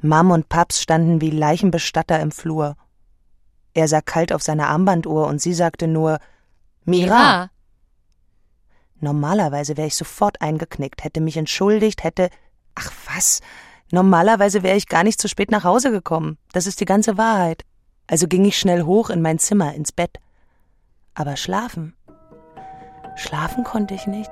[0.01, 2.77] Mom und Paps standen wie Leichenbestatter im Flur.
[3.75, 6.19] Er sah kalt auf seine Armbanduhr und sie sagte nur
[6.85, 7.17] Mira.
[7.17, 7.51] Mira.
[9.01, 12.31] Normalerweise wäre ich sofort eingeknickt, hätte mich entschuldigt, hätte.
[12.75, 13.41] Ach was.
[13.91, 16.39] Normalerweise wäre ich gar nicht zu spät nach Hause gekommen.
[16.53, 17.65] Das ist die ganze Wahrheit.
[18.07, 20.19] Also ging ich schnell hoch in mein Zimmer, ins Bett.
[21.15, 21.95] Aber schlafen.
[23.17, 24.31] Schlafen konnte ich nicht.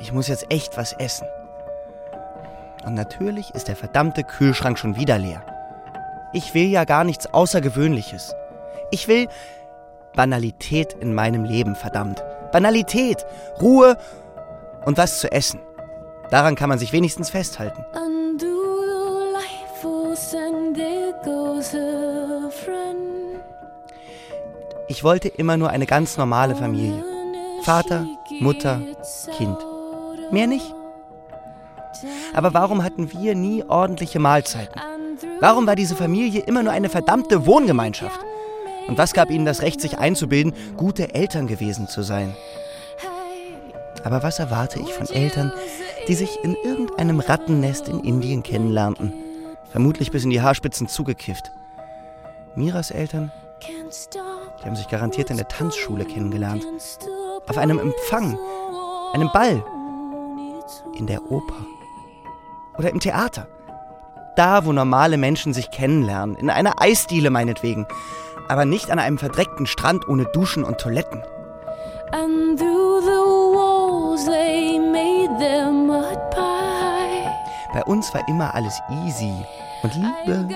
[0.00, 1.26] Ich muss jetzt echt was essen.
[2.84, 5.44] Und natürlich ist der verdammte Kühlschrank schon wieder leer.
[6.32, 8.34] Ich will ja gar nichts Außergewöhnliches.
[8.90, 9.28] Ich will
[10.14, 12.22] Banalität in meinem Leben, verdammt.
[12.52, 13.24] Banalität,
[13.60, 13.96] Ruhe
[14.84, 15.60] und was zu essen.
[16.30, 17.84] Daran kann man sich wenigstens festhalten.
[24.88, 27.02] Ich wollte immer nur eine ganz normale Familie.
[27.62, 28.06] Vater,
[28.40, 28.80] Mutter,
[29.36, 29.56] Kind.
[30.30, 30.74] Mehr nicht.
[32.34, 34.80] Aber warum hatten wir nie ordentliche Mahlzeiten?
[35.40, 38.20] Warum war diese Familie immer nur eine verdammte Wohngemeinschaft?
[38.88, 42.34] Und was gab ihnen das Recht, sich einzubilden, gute Eltern gewesen zu sein?
[44.04, 45.52] Aber was erwarte ich von Eltern,
[46.08, 49.12] die sich in irgendeinem Rattennest in Indien kennenlernten?
[49.70, 51.52] Vermutlich bis in die Haarspitzen zugekifft.
[52.56, 53.32] Miras Eltern,
[53.66, 56.66] die haben sich garantiert in der Tanzschule kennengelernt.
[57.46, 58.38] Auf einem Empfang,
[59.14, 59.64] einem Ball,
[60.98, 61.66] in der Oper
[62.78, 63.46] oder im Theater.
[64.36, 67.86] Da, wo normale Menschen sich kennenlernen, in einer Eisdiele meinetwegen,
[68.52, 71.22] aber nicht an einem verdreckten Strand ohne Duschen und Toiletten.
[72.12, 77.30] And through the walls they made their mud pie.
[77.72, 79.32] Bei uns war immer alles easy
[79.82, 80.48] und Liebe,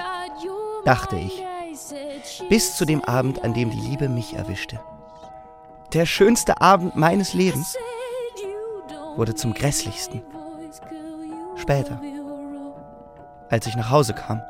[0.85, 1.42] dachte ich.
[2.50, 4.78] Bis zu dem Abend, an dem die Liebe mich erwischte.
[5.94, 7.78] Der schönste Abend meines Lebens
[9.16, 10.20] wurde zum grässlichsten.
[11.56, 11.98] Später,
[13.48, 14.42] als ich nach Hause kam.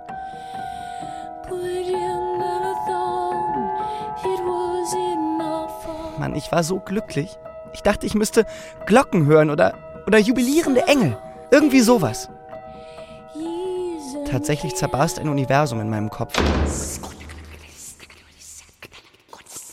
[6.19, 7.31] Mann, ich war so glücklich.
[7.73, 8.47] Ich dachte, ich müsste
[8.87, 11.19] Glocken hören oder, oder jubilierende Engel.
[11.51, 12.29] Irgendwie sowas.
[14.31, 16.35] Tatsächlich zerbarst ein Universum in meinem Kopf.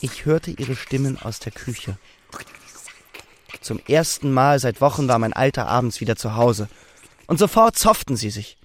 [0.00, 1.96] Ich hörte ihre Stimmen aus der Küche.
[3.60, 6.68] Zum ersten Mal seit Wochen war mein Alter abends wieder zu Hause.
[7.26, 8.58] Und sofort zofften sie sich.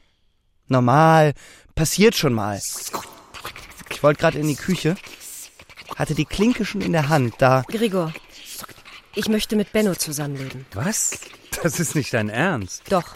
[0.67, 1.33] Normal,
[1.75, 2.59] passiert schon mal.
[3.89, 4.95] Ich wollte gerade in die Küche,
[5.99, 7.63] hatte die Klinke schon in der Hand, da.
[7.67, 8.13] Gregor,
[9.13, 10.65] ich möchte mit Benno zusammenleben.
[10.73, 11.19] Was?
[11.61, 12.83] Das ist nicht dein Ernst.
[12.89, 13.15] Doch.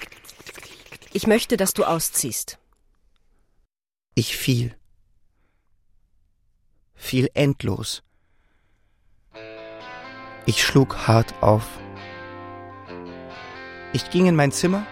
[1.13, 2.59] Ich möchte, dass du ausziehst.
[4.15, 4.75] Ich fiel.
[6.93, 8.03] Fiel endlos.
[10.45, 11.65] Ich schlug hart auf.
[13.93, 14.85] Ich ging in mein Zimmer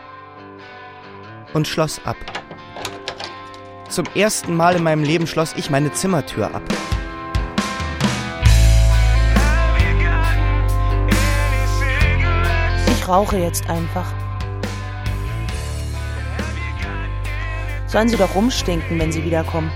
[1.54, 2.16] und schloss ab.
[3.90, 6.64] Zum ersten Mal in meinem Leben schloss ich meine Zimmertür ab.
[13.02, 14.06] Ich rauche jetzt einfach.
[17.88, 19.72] Sollen sie doch rumstinken, wenn sie wiederkommen.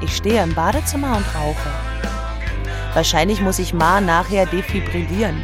[0.00, 1.70] Ich stehe im Badezimmer und rauche.
[2.94, 5.42] Wahrscheinlich muss ich Ma nachher defibrillieren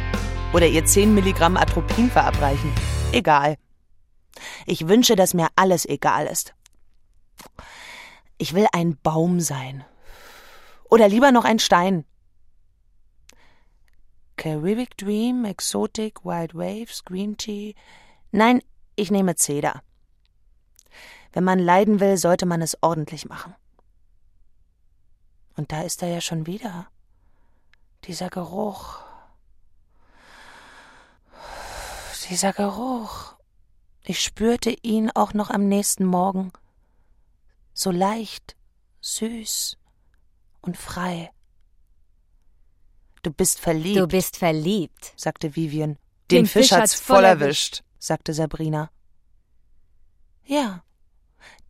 [0.53, 2.71] oder ihr 10 Milligramm Atropin verabreichen.
[3.11, 3.57] Egal.
[4.65, 6.53] Ich wünsche, dass mir alles egal ist.
[8.37, 9.83] Ich will ein Baum sein.
[10.89, 12.05] Oder lieber noch ein Stein.
[14.35, 17.75] Caribbean Dream, Exotic, Wild Waves, Green Tea.
[18.31, 18.61] Nein,
[18.95, 19.81] ich nehme Zeder.
[21.31, 23.55] Wenn man leiden will, sollte man es ordentlich machen.
[25.55, 26.87] Und da ist er ja schon wieder.
[28.05, 28.99] Dieser Geruch.
[32.29, 33.35] Dieser Geruch.
[34.03, 36.51] Ich spürte ihn auch noch am nächsten Morgen.
[37.73, 38.55] So leicht,
[39.01, 39.77] süß
[40.61, 41.31] und frei.
[43.23, 43.99] Du bist verliebt.
[43.99, 45.97] Du bist verliebt, sagte Vivian.
[46.29, 48.89] Den Den, Fisch Fisch hat's voll erwischt, sagte Sabrina.
[50.45, 50.83] Ja,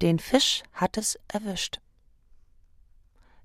[0.02, 1.80] den Fisch hat es erwischt.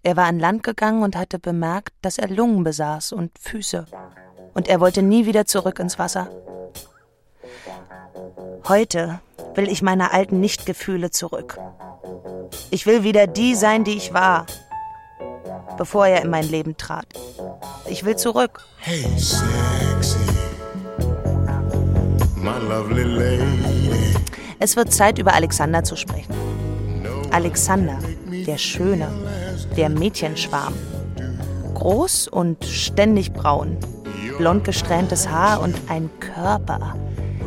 [0.03, 3.87] Er war an Land gegangen und hatte bemerkt, dass er Lungen besaß und Füße.
[4.55, 6.31] Und er wollte nie wieder zurück ins Wasser.
[8.67, 9.21] Heute
[9.55, 11.59] will ich meine alten Nichtgefühle zurück.
[12.71, 14.47] Ich will wieder die sein, die ich war,
[15.77, 17.07] bevor er in mein Leben trat.
[17.87, 18.61] Ich will zurück.
[18.79, 20.19] Hey, sexy,
[22.37, 24.15] my lovely lady.
[24.61, 26.35] Es wird Zeit, über Alexander zu sprechen.
[27.31, 27.99] Alexander,
[28.47, 29.09] der Schöne,
[29.77, 30.75] der Mädchenschwarm.
[31.75, 33.77] Groß und ständig braun,
[34.37, 36.97] blond gesträhntes Haar und ein Körper,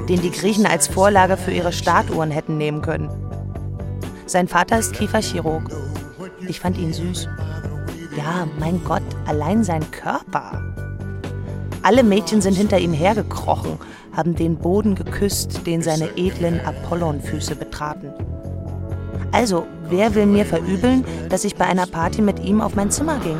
[0.08, 3.10] den die Griechen als Vorlage für ihre Statuen hätten nehmen können.
[4.26, 5.64] Sein Vater ist Kieferchirurg.
[6.48, 7.28] Ich fand ihn süß.
[8.16, 10.62] Ja, mein Gott, allein sein Körper.
[11.82, 13.78] Alle Mädchen sind hinter ihm hergekrochen,
[14.16, 18.14] haben den Boden geküsst, den seine edlen Apollonfüße betraten.
[19.32, 23.18] Also, wer will mir verübeln, dass ich bei einer Party mit ihm auf mein Zimmer
[23.20, 23.38] ging?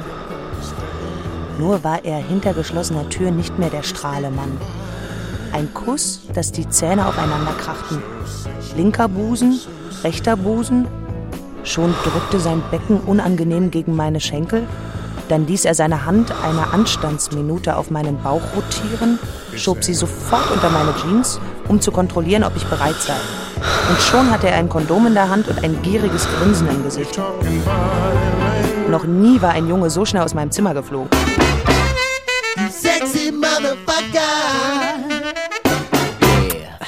[1.60, 4.58] Nur war er hinter geschlossener Tür nicht mehr der Strahlemann.
[5.52, 8.02] Ein Kuss, dass die Zähne aufeinander krachten.
[8.78, 9.60] Linker Busen,
[10.04, 10.88] rechter Busen.
[11.64, 14.68] Schon drückte sein Becken unangenehm gegen meine Schenkel.
[15.30, 19.20] Dann ließ er seine Hand eine Anstandsminute auf meinen Bauch rotieren,
[19.56, 23.16] schob sie sofort unter meine Jeans, um zu kontrollieren, ob ich bereit sei.
[23.90, 27.20] Und schon hatte er ein Kondom in der Hand und ein gieriges Grinsen im Gesicht.
[28.90, 31.10] Noch nie war ein Junge so schnell aus meinem Zimmer geflogen.
[32.70, 34.20] Sexy motherfucker.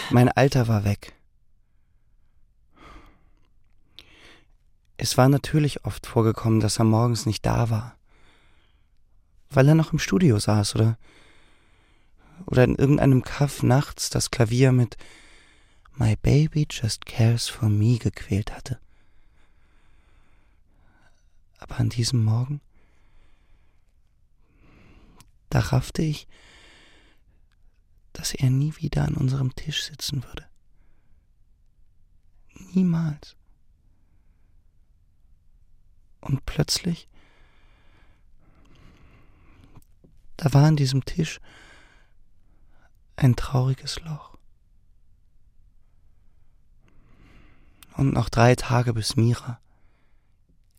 [0.10, 1.14] Mein Alter war weg.
[4.98, 7.98] Es war natürlich oft vorgekommen, dass er morgens nicht da war.
[9.50, 10.98] Weil er noch im Studio saß oder,
[12.46, 14.98] oder in irgendeinem Kaff nachts das Klavier mit
[15.96, 18.80] My Baby Just Cares for Me gequält hatte.
[21.60, 22.62] Aber an diesem Morgen,
[25.50, 26.28] da raffte ich,
[28.12, 30.46] dass er nie wieder an unserem Tisch sitzen würde.
[32.74, 33.36] Niemals.
[36.24, 37.10] Und plötzlich,
[40.38, 41.42] da war an diesem Tisch
[43.18, 44.38] ein trauriges Loch.
[47.96, 49.60] Und noch drei Tage bis Mira.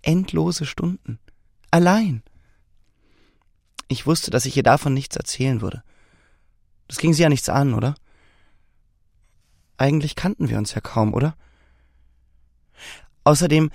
[0.03, 1.19] Endlose Stunden.
[1.71, 2.23] Allein.
[3.89, 5.85] Ich wusste, dass ich ihr davon nichts erzählen würde.
[6.89, 7.95] Das ging sie ja nichts an, oder?
[9.77, 11.37] Eigentlich kannten wir uns ja kaum, oder?
[13.25, 13.71] Außerdem,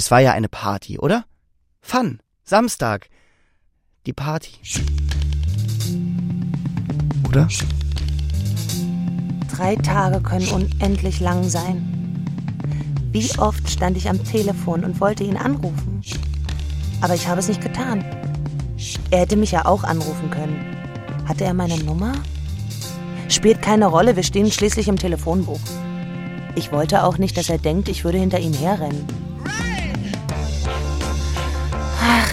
[0.00, 1.26] es war ja eine Party, oder?
[1.82, 3.10] Fun, Samstag.
[4.06, 4.52] Die Party.
[7.28, 7.46] Oder?
[9.54, 12.24] Drei Tage können unendlich lang sein.
[13.12, 16.00] Wie oft stand ich am Telefon und wollte ihn anrufen.
[17.02, 18.02] Aber ich habe es nicht getan.
[19.10, 20.64] Er hätte mich ja auch anrufen können.
[21.28, 22.14] Hatte er meine Nummer?
[23.28, 25.60] Spielt keine Rolle, wir stehen schließlich im Telefonbuch.
[26.54, 29.29] Ich wollte auch nicht, dass er denkt, ich würde hinter ihm herrennen.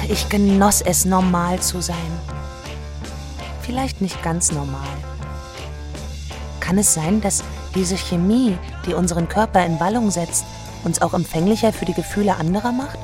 [0.10, 1.95] Ich genoss es, normal zu sein.
[3.62, 4.88] Vielleicht nicht ganz normal.
[6.60, 7.43] Kann es sein, dass
[7.76, 10.45] diese Chemie, die unseren Körper in Wallung setzt,
[10.84, 12.99] uns auch empfänglicher für die Gefühle anderer macht?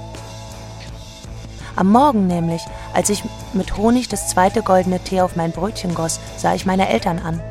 [1.76, 2.62] Am Morgen nämlich,
[2.94, 3.24] als ich
[3.54, 7.42] mit Honig das zweite goldene Tee auf mein Brötchen goss, sah ich meine Eltern an,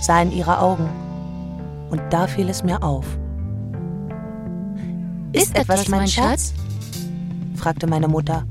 [0.00, 0.88] sah in ihre Augen.
[1.90, 3.06] Und da fiel es mir auf.
[5.32, 6.52] Ist etwas, mein Schatz?
[7.56, 8.44] Fragte meine Mutter.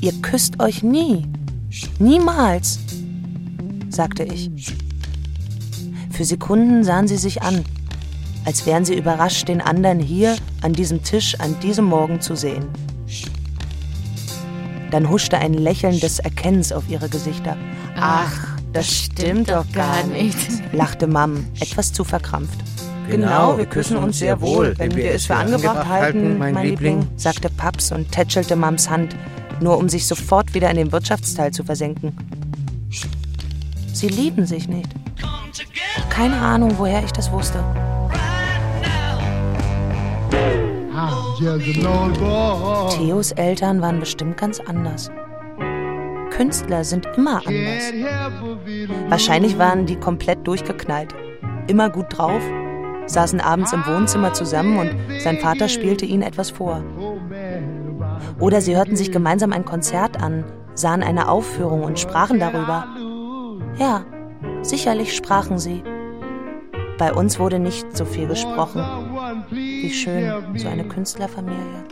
[0.00, 1.26] Ihr küsst euch nie.
[1.98, 2.78] Niemals,
[3.88, 4.50] sagte ich.
[6.10, 7.64] Für Sekunden sahen sie sich an,
[8.44, 12.66] als wären sie überrascht, den anderen hier an diesem Tisch an diesem Morgen zu sehen.
[14.90, 17.56] Dann huschte ein Lächeln des Erkennens auf ihre Gesichter.
[17.96, 20.36] Ach, das stimmt doch gar nicht,
[20.72, 22.58] lachte Mam, etwas zu verkrampft.
[23.08, 27.48] Genau, wir küssen uns sehr wohl, wenn wir es für angebracht halten, mein Liebling, sagte
[27.50, 29.14] Paps und tätschelte Mams Hand,
[29.60, 32.16] nur um sich sofort wieder in den Wirtschaftsteil zu versenken.
[33.92, 34.88] Sie lieben sich nicht.
[36.10, 37.62] Keine Ahnung, woher ich das wusste.
[42.96, 45.10] Theos Eltern waren bestimmt ganz anders.
[46.30, 47.92] Künstler sind immer anders.
[49.08, 51.14] Wahrscheinlich waren die komplett durchgeknallt.
[51.66, 52.42] Immer gut drauf,
[53.06, 56.82] saßen abends im Wohnzimmer zusammen und sein Vater spielte ihnen etwas vor.
[58.40, 60.44] Oder sie hörten sich gemeinsam ein Konzert an,
[60.74, 62.86] sahen eine Aufführung und sprachen darüber.
[63.78, 64.04] Ja,
[64.62, 65.82] sicherlich sprachen sie.
[66.98, 68.82] Bei uns wurde nicht so viel gesprochen.
[69.50, 71.84] Wie schön, so eine Künstlerfamilie.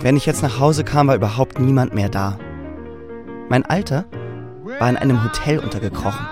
[0.00, 2.38] Wenn ich jetzt nach Hause kam, war überhaupt niemand mehr da.
[3.48, 4.04] Mein Alter
[4.78, 6.26] war in einem Hotel untergekrochen.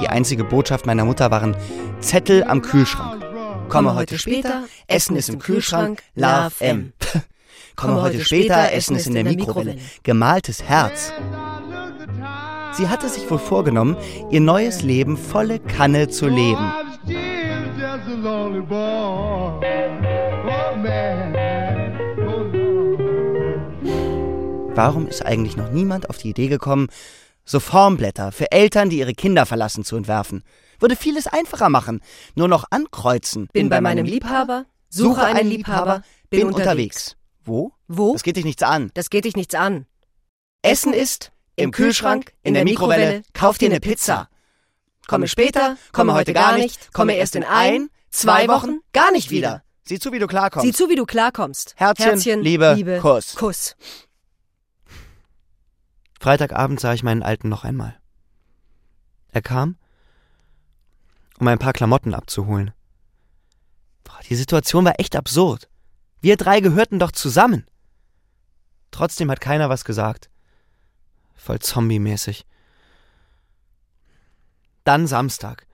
[0.00, 1.56] Die einzige Botschaft meiner Mutter waren
[2.00, 3.24] Zettel am Kühlschrank.
[3.68, 6.92] Komme heute später, Essen ist im Kühlschrank, Love M.
[7.76, 9.76] Komme heute später, Essen ist in der Mikrowelle.
[10.02, 11.12] Gemaltes Herz.
[12.72, 13.96] Sie hatte sich wohl vorgenommen,
[14.30, 16.72] ihr neues Leben volle Kanne zu leben.
[24.74, 26.88] Warum ist eigentlich noch niemand auf die Idee gekommen,
[27.44, 30.44] so Formblätter für Eltern, die ihre Kinder verlassen, zu entwerfen?
[30.80, 32.00] Würde vieles einfacher machen.
[32.36, 33.48] Nur noch ankreuzen.
[33.52, 37.16] Bin bei meinem Liebhaber, suche einen Liebhaber, bin unterwegs.
[37.44, 37.72] Wo?
[37.86, 38.14] Wo?
[38.14, 38.90] Das geht dich nichts an.
[38.94, 39.84] Das geht dich nichts an.
[40.62, 44.30] Essen ist im Kühlschrank, in der Mikrowelle, kauf dir eine Pizza.
[45.06, 49.64] Komme später, komme heute gar nicht, komme erst in ein, zwei Wochen, gar nicht wieder.
[49.84, 50.64] Sieh zu, wie du klarkommst.
[50.64, 51.74] Sieh zu, wie du klarkommst.
[51.76, 53.34] Herzchen, Liebe, Kuss.
[53.34, 53.76] Kuss.
[56.22, 57.98] Freitagabend sah ich meinen Alten noch einmal.
[59.32, 59.76] Er kam,
[61.40, 62.70] um ein paar Klamotten abzuholen.
[64.04, 65.68] Boah, die Situation war echt absurd.
[66.20, 67.66] Wir drei gehörten doch zusammen.
[68.92, 70.30] Trotzdem hat keiner was gesagt.
[71.34, 72.46] Voll zombie-mäßig.
[74.84, 75.66] Dann Samstag.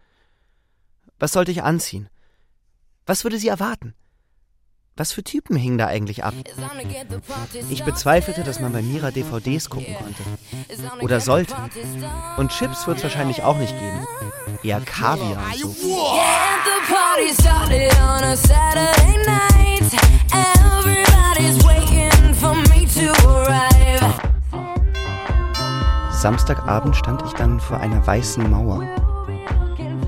[1.19, 2.09] Was sollte ich anziehen?
[3.05, 3.95] Was würde sie erwarten?
[4.99, 6.35] Was für Typen hingen da eigentlich ab?
[7.71, 10.23] Ich bezweifelte, dass man bei Mira DVDs gucken konnte.
[11.01, 11.55] Oder sollte.
[12.37, 14.05] Und Chips wird es wahrscheinlich auch nicht geben.
[14.65, 15.73] Eher Kaviar so.
[26.11, 28.83] Samstagabend stand ich dann vor einer weißen Mauer.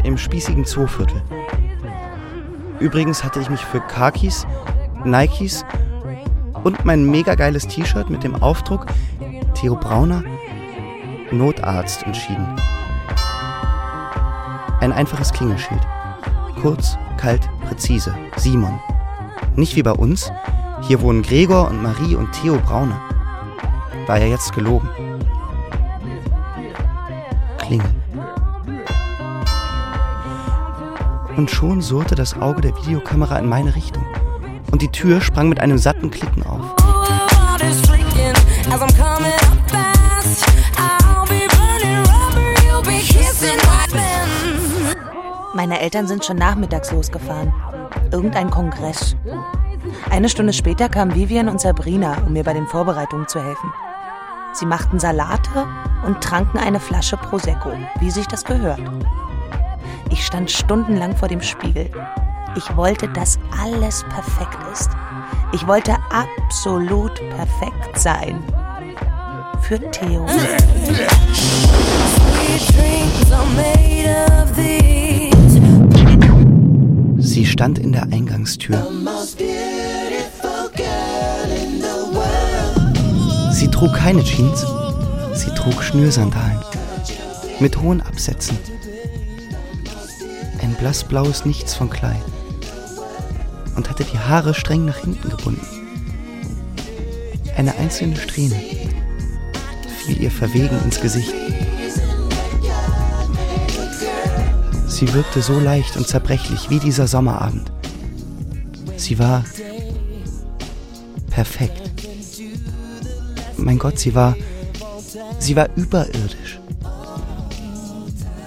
[0.03, 1.23] Im spießigen Zooviertel.
[2.81, 4.47] Übrigens hatte ich mich für Kakis,
[5.05, 5.65] Nikes
[6.65, 8.87] und mein mega geiles T-Shirt mit dem Aufdruck
[9.55, 10.23] Theo Brauner
[11.31, 12.57] Notarzt entschieden.
[14.81, 15.87] Ein einfaches Klingelschild.
[16.61, 18.15] Kurz, kalt, präzise.
[18.37, 18.81] Simon.
[19.55, 20.33] Nicht wie bei uns.
[20.83, 23.01] Hier wohnen Gregor und Marie und Theo Brauner.
[24.07, 24.89] War ja jetzt gelogen.
[27.59, 27.91] Klingel.
[31.37, 34.00] Und schon surrte das Auge der Videokamera in meine Richtung.
[34.81, 36.75] Und die Tür sprang mit einem satten Klicken auf.
[45.53, 47.53] Meine Eltern sind schon nachmittags losgefahren.
[48.11, 49.17] Irgendein Kongress.
[50.09, 53.71] Eine Stunde später kamen Vivian und Sabrina, um mir bei den Vorbereitungen zu helfen.
[54.55, 55.67] Sie machten Salate
[56.07, 58.81] und tranken eine Flasche Prosecco, wie sich das gehört.
[60.09, 61.91] Ich stand stundenlang vor dem Spiegel.
[62.57, 64.91] Ich wollte, dass alles perfekt ist.
[65.53, 68.43] Ich wollte absolut perfekt sein.
[69.63, 70.27] Für Theo.
[77.19, 78.87] Sie stand in der Eingangstür.
[83.53, 84.67] Sie trug keine Jeans.
[85.35, 86.59] Sie trug Schnürsandalen.
[87.61, 88.59] Mit hohen Absätzen.
[90.63, 92.23] Ein blassblaues Nichts von Kleid.
[93.81, 95.67] Und hatte die Haare streng nach hinten gebunden.
[97.57, 98.61] Eine einzelne Strähne
[100.05, 101.33] fiel ihr verwegen ins Gesicht.
[104.87, 107.73] Sie wirkte so leicht und zerbrechlich wie dieser Sommerabend.
[108.99, 109.45] Sie war
[111.31, 111.81] perfekt.
[113.57, 114.37] Mein Gott, sie war.
[115.39, 116.61] Sie war überirdisch.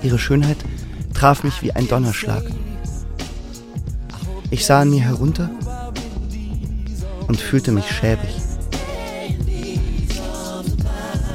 [0.04, 0.58] Ihre Schönheit
[1.16, 2.44] traf mich wie ein Donnerschlag.
[4.54, 5.50] Ich sah an mir herunter
[7.28, 8.30] und fühlte mich schäbig.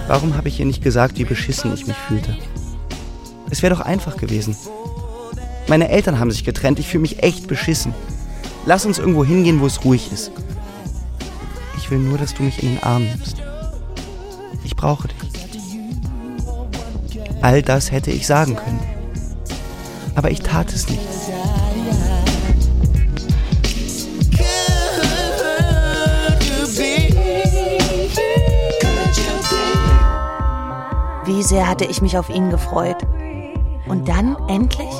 [0.06, 2.36] Warum habe ich ihr nicht gesagt, wie beschissen ich mich fühlte?
[3.50, 4.56] Es wäre doch einfach gewesen.
[5.66, 7.92] Meine Eltern haben sich getrennt, ich fühle mich echt beschissen.
[8.66, 10.30] Lass uns irgendwo hingehen, wo es ruhig ist.
[11.76, 13.42] Ich will nur, dass du mich in den Arm nimmst.
[14.62, 15.18] Ich brauche dich.
[17.42, 18.78] All das hätte ich sagen können.
[20.14, 21.17] Aber ich tat es nicht.
[31.38, 32.96] Wie sehr hatte ich mich auf ihn gefreut.
[33.86, 34.90] Und dann endlich,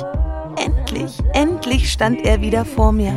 [0.55, 3.11] endlich, endlich stand er wieder vor mir.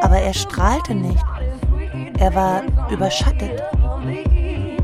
[0.00, 1.24] Aber er strahlte nicht.
[2.16, 3.60] Er war überschattet.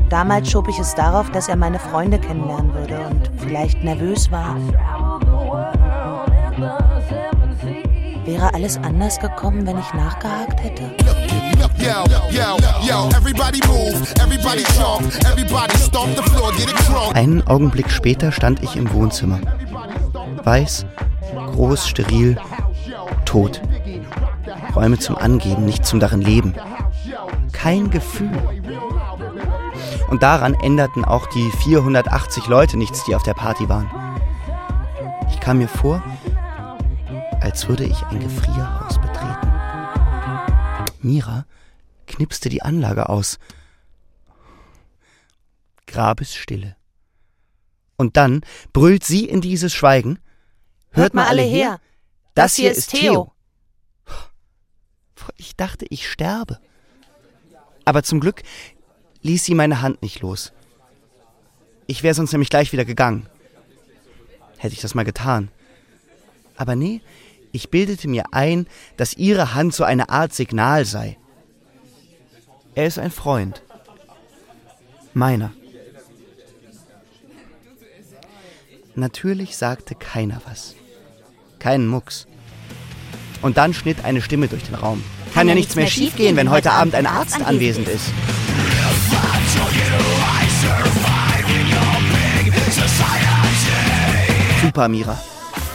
[0.09, 4.57] Damals schob ich es darauf, dass er meine Freunde kennenlernen würde und vielleicht nervös war.
[8.25, 10.91] Wäre alles anders gekommen, wenn ich nachgehakt hätte?
[17.13, 19.39] Einen Augenblick später stand ich im Wohnzimmer.
[20.43, 20.85] Weiß,
[21.53, 22.37] groß, steril,
[23.25, 23.61] tot.
[24.75, 26.55] Räume zum Angeben, nicht zum darin leben.
[27.51, 28.31] Kein Gefühl.
[30.09, 33.89] Und daran änderten auch die 480 Leute nichts, die auf der Party waren.
[35.29, 36.01] Ich kam mir vor,
[37.45, 39.53] als würde ich ein Gefrierhaus betreten.
[41.01, 41.45] Mira
[42.07, 43.37] knipste die Anlage aus.
[45.85, 46.75] Grabesstille.
[47.97, 48.41] Und dann
[48.73, 50.17] brüllt sie in dieses Schweigen.
[50.89, 51.79] Hört mal alle her.
[52.33, 53.31] Das hier ist Theo.
[55.37, 56.59] Ich dachte, ich sterbe.
[57.85, 58.41] Aber zum Glück
[59.21, 60.51] ließ sie meine Hand nicht los.
[61.85, 63.29] Ich wäre sonst nämlich gleich wieder gegangen.
[64.57, 65.51] Hätte ich das mal getan.
[66.57, 67.01] Aber nee,
[67.55, 71.17] ich bildete mir ein, dass ihre Hand so eine Art Signal sei.
[72.75, 73.63] Er ist ein Freund.
[75.13, 75.53] Meiner.
[78.95, 80.75] Natürlich sagte keiner was.
[81.59, 82.27] Keinen Mucks.
[83.41, 85.01] Und dann schnitt eine Stimme durch den Raum.
[85.33, 88.11] Kann, ja nichts mehr schiefgehen, wenn heute Abend ein Arzt anwesend ist.
[94.61, 95.17] Super, Mira.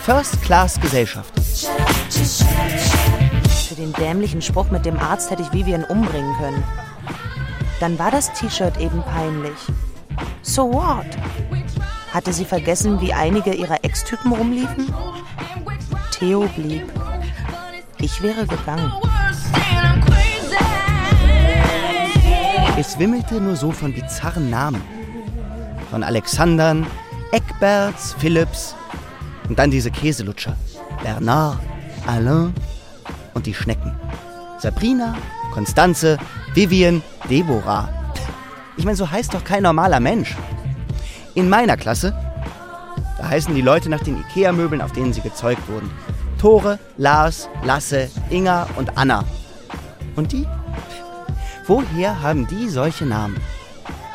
[0.04, 1.39] First Class Gesellschaft.
[3.68, 6.64] Für den dämlichen Spruch mit dem Arzt hätte ich Vivian umbringen können.
[7.80, 9.58] Dann war das T-Shirt eben peinlich.
[10.42, 11.06] So what?
[12.12, 14.92] Hatte sie vergessen, wie einige ihrer Ex-Typen rumliefen?
[16.12, 16.90] Theo blieb.
[17.98, 18.92] Ich wäre gegangen.
[22.78, 24.82] Es wimmelte nur so von bizarren Namen.
[25.90, 26.86] Von Alexandern,
[27.32, 28.74] Eckberts, Philips
[29.48, 30.56] und dann diese Käselutscher.
[31.02, 31.58] Bernard,
[32.06, 32.54] Alain
[33.34, 33.94] und die Schnecken.
[34.58, 35.16] Sabrina,
[35.52, 36.18] Konstanze,
[36.54, 37.88] Vivian, Deborah.
[38.76, 40.36] Ich meine, so heißt doch kein normaler Mensch.
[41.34, 42.14] In meiner Klasse,
[43.18, 45.90] da heißen die Leute nach den Ikea-Möbeln, auf denen sie gezeugt wurden.
[46.38, 49.24] Tore, Lars, Lasse, Inga und Anna.
[50.16, 50.46] Und die?
[51.66, 53.36] Woher haben die solche Namen?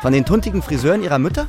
[0.02, 1.46] Von den tuntigen Friseuren ihrer Mütter?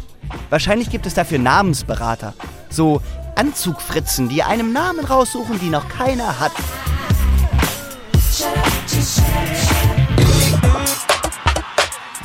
[0.50, 2.34] Wahrscheinlich gibt es dafür Namensberater.
[2.70, 3.02] So
[3.38, 6.52] Anzugfritzen, die einem Namen raussuchen, die noch keiner hat.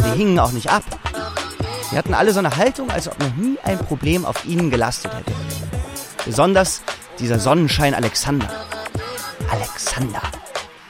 [0.02, 0.82] Sie hingen auch nicht ab.
[1.90, 5.12] Sie hatten alle so eine Haltung, als ob noch nie ein Problem auf ihnen gelastet
[5.14, 5.32] hätte.
[6.24, 6.80] Besonders
[7.18, 8.48] dieser Sonnenschein Alexander.
[9.50, 10.22] Alexander.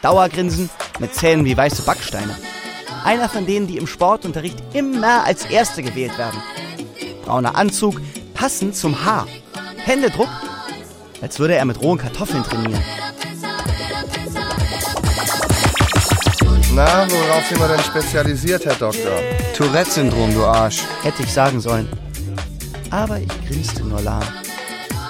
[0.03, 0.71] Dauergrinsen
[1.01, 2.37] mit Zähnen wie weiße Backsteine.
[3.05, 6.41] Einer von denen, die im Sportunterricht immer als Erste gewählt werden.
[7.25, 8.01] Brauner Anzug,
[8.35, 9.27] passend zum Haar.
[9.85, 10.29] Händedruck,
[11.21, 12.83] als würde er mit rohen Kartoffeln trainieren.
[16.75, 19.19] Na, worauf sind wir denn spezialisiert, Herr Doktor?
[19.57, 20.83] Tourette-Syndrom, du Arsch.
[21.03, 21.89] Hätte ich sagen sollen.
[22.91, 24.23] Aber ich grinste nur lahm.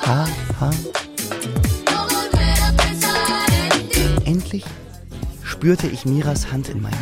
[0.07, 0.27] Ha,
[0.61, 0.71] ha.
[4.25, 4.65] Endlich
[5.45, 6.97] spürte ich Miras Hand in meiner.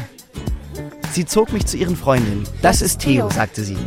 [1.13, 2.47] Sie zog mich zu ihren Freundinnen.
[2.63, 3.79] Das ist Theo, sagte sie.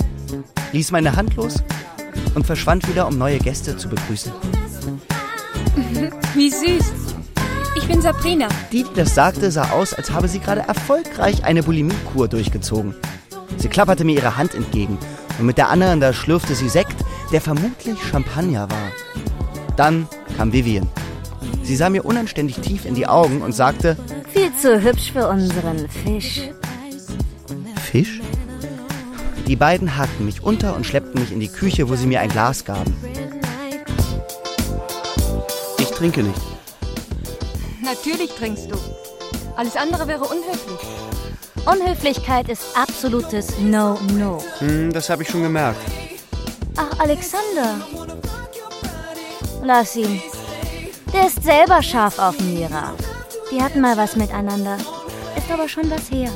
[0.72, 1.56] Ließ meine Hand los
[2.36, 4.32] und verschwand wieder, um neue Gäste zu begrüßen.
[6.34, 6.92] Wie süß.
[7.76, 8.48] Ich bin Sabrina.
[8.72, 12.96] Die, die das sagte, sah aus, als habe sie gerade erfolgreich eine Bulimie-Kur durchgezogen.
[13.58, 14.98] Sie klapperte mir ihre Hand entgegen
[15.40, 16.96] und mit der anderen da schlürfte sie Sekt,
[17.32, 18.92] der vermutlich Champagner war.
[19.76, 20.08] Dann
[20.38, 20.88] kam Vivian.
[21.64, 23.98] Sie sah mir unanständig tief in die Augen und sagte,
[24.32, 26.42] Viel zu hübsch für unseren Fisch.
[27.92, 28.22] Fisch?
[29.48, 32.30] Die beiden hakten mich unter und schleppten mich in die Küche, wo sie mir ein
[32.30, 32.96] Glas gaben.
[35.78, 36.42] Ich trinke nicht.
[37.84, 38.76] Natürlich trinkst du.
[39.56, 40.80] Alles andere wäre unhöflich.
[41.66, 44.44] Unhöflichkeit ist absolutes No-No.
[44.60, 45.80] Hm, das habe ich schon gemerkt.
[46.76, 47.80] Ach, Alexander.
[49.64, 50.22] Lass ihn.
[51.14, 52.94] Der ist selber scharf auf Mira.
[53.52, 54.78] Die hatten mal was miteinander.
[55.38, 56.32] Ist aber schon was her.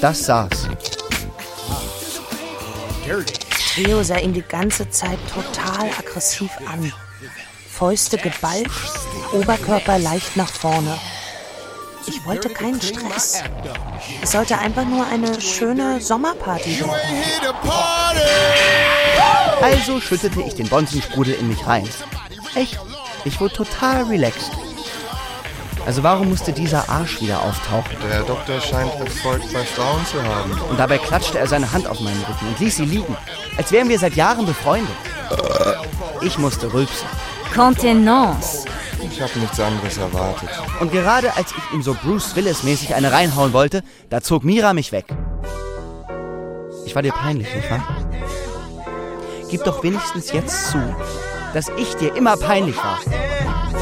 [0.00, 0.68] Das saß.
[3.74, 6.92] Theo sah ihn die ganze Zeit total aggressiv an.
[7.68, 8.68] Fäuste geballt,
[9.32, 10.98] Oberkörper leicht nach vorne.
[12.06, 13.42] Ich wollte keinen Stress.
[14.22, 16.90] Es sollte einfach nur eine schöne Sommerparty werden.
[19.62, 21.88] Also schüttete ich den Bonsensprudel in mich rein.
[22.54, 22.78] Echt,
[23.24, 24.50] ich wurde total relaxed.
[25.86, 27.96] Also warum musste dieser Arsch wieder auftauchen?
[28.10, 30.52] Der Doktor scheint Erfolg bei Frauen zu haben.
[30.68, 33.16] Und dabei klatschte er seine Hand auf meinen Rücken und ließ sie liegen,
[33.56, 34.94] als wären wir seit Jahren befreundet.
[36.20, 37.08] Ich musste rülpsen.
[37.54, 38.66] Contenance.
[39.02, 40.48] Ich habe nichts anderes erwartet.
[40.78, 44.92] Und gerade als ich ihm so Bruce Willis-mäßig eine reinhauen wollte, da zog Mira mich
[44.92, 45.06] weg.
[46.84, 47.82] Ich war dir peinlich, nicht wahr?
[49.48, 50.78] Gib doch wenigstens jetzt zu,
[51.54, 53.00] dass ich dir immer peinlich war.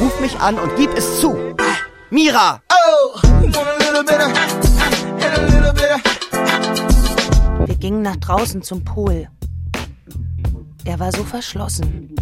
[0.01, 1.37] Ruf mich an und gib es zu.
[2.11, 2.63] Mira!
[7.67, 9.29] Wir gingen nach draußen zum Pool.
[10.85, 12.15] Er war so verschlossen.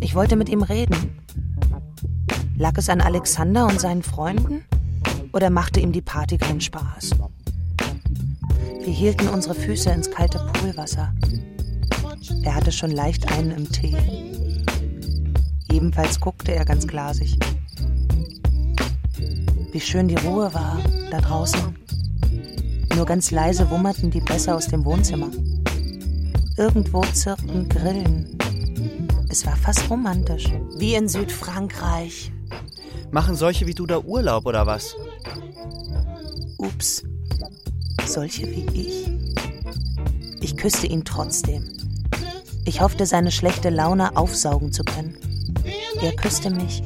[0.00, 1.20] Ich wollte mit ihm reden.
[2.56, 4.64] Lag es an Alexander und seinen Freunden?
[5.32, 7.10] Oder machte ihm die Party keinen Spaß?
[8.80, 11.14] Wir hielten unsere Füße ins kalte Poolwasser.
[12.42, 13.96] Er hatte schon leicht einen im Tee.
[15.70, 17.38] Ebenfalls guckte er ganz glasig.
[19.74, 20.78] Wie schön die Ruhe war
[21.10, 21.60] da draußen.
[22.94, 25.32] Nur ganz leise wummerten die Bässe aus dem Wohnzimmer.
[26.56, 28.38] Irgendwo zirpten Grillen.
[29.28, 30.44] Es war fast romantisch.
[30.78, 32.30] Wie in Südfrankreich.
[33.10, 34.94] Machen solche wie du da Urlaub oder was?
[36.58, 37.02] Ups.
[38.06, 39.10] Solche wie ich.
[40.40, 41.68] Ich küsste ihn trotzdem.
[42.64, 45.16] Ich hoffte, seine schlechte Laune aufsaugen zu können.
[46.00, 46.80] Er küsste mich.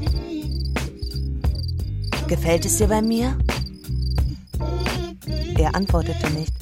[2.28, 3.38] Gefällt es dir bei mir?
[5.56, 6.52] Er antwortete nicht.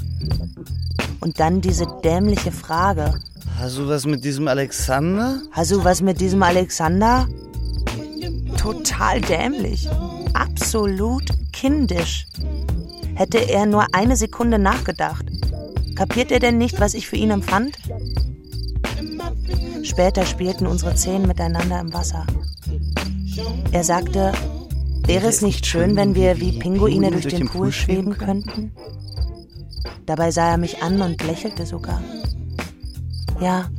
[1.20, 3.18] Und dann diese dämliche Frage.
[3.58, 5.40] Hast du was mit diesem Alexander?
[5.50, 7.26] Hast du was mit diesem Alexander?
[8.56, 9.88] Total dämlich.
[10.34, 12.26] Absolut kindisch.
[13.14, 15.26] Hätte er nur eine Sekunde nachgedacht.
[15.96, 17.76] Kapiert er denn nicht, was ich für ihn empfand?
[19.82, 22.24] Später spielten unsere Zehen miteinander im Wasser.
[23.72, 24.32] Er sagte,
[25.06, 28.72] wäre es nicht schön, wenn wir wie Pinguine durch den Pool schweben könnten?
[30.04, 32.02] Dabei sah er mich an und lächelte sogar.
[33.40, 33.70] Ja,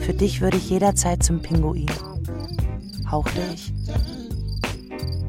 [0.00, 1.90] für dich würde ich jederzeit zum Pinguin,
[3.10, 3.72] hauchte ich.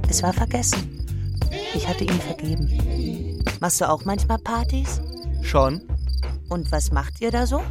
[0.10, 1.08] Es war vergessen.
[1.74, 3.43] Ich hatte ihm vergeben.
[3.60, 5.02] Machst du auch manchmal Partys?
[5.41, 5.82] Schon.
[6.50, 7.62] Und was macht ihr da so?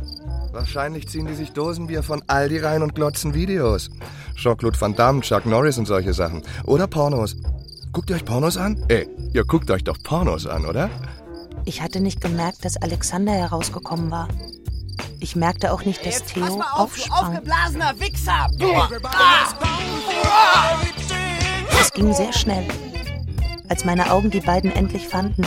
[0.54, 3.90] Wahrscheinlich ziehen die sich Dosenbier von Aldi rein und glotzen Videos.
[4.36, 6.42] Jean-Claude Van Damme, Chuck Norris und solche Sachen.
[6.64, 7.34] Oder Pornos.
[7.90, 8.80] Guckt ihr euch Pornos an?
[8.86, 10.90] Ey, ihr guckt euch doch Pornos an, oder?
[11.64, 14.28] Ich hatte nicht gemerkt, dass Alexander herausgekommen war.
[15.18, 17.34] Ich merkte auch nicht, dass Theo aufsprang.
[17.34, 18.46] aufgeblasener Wichser!
[21.80, 22.64] Es ging sehr schnell.
[23.68, 25.42] Als meine Augen die beiden endlich fanden,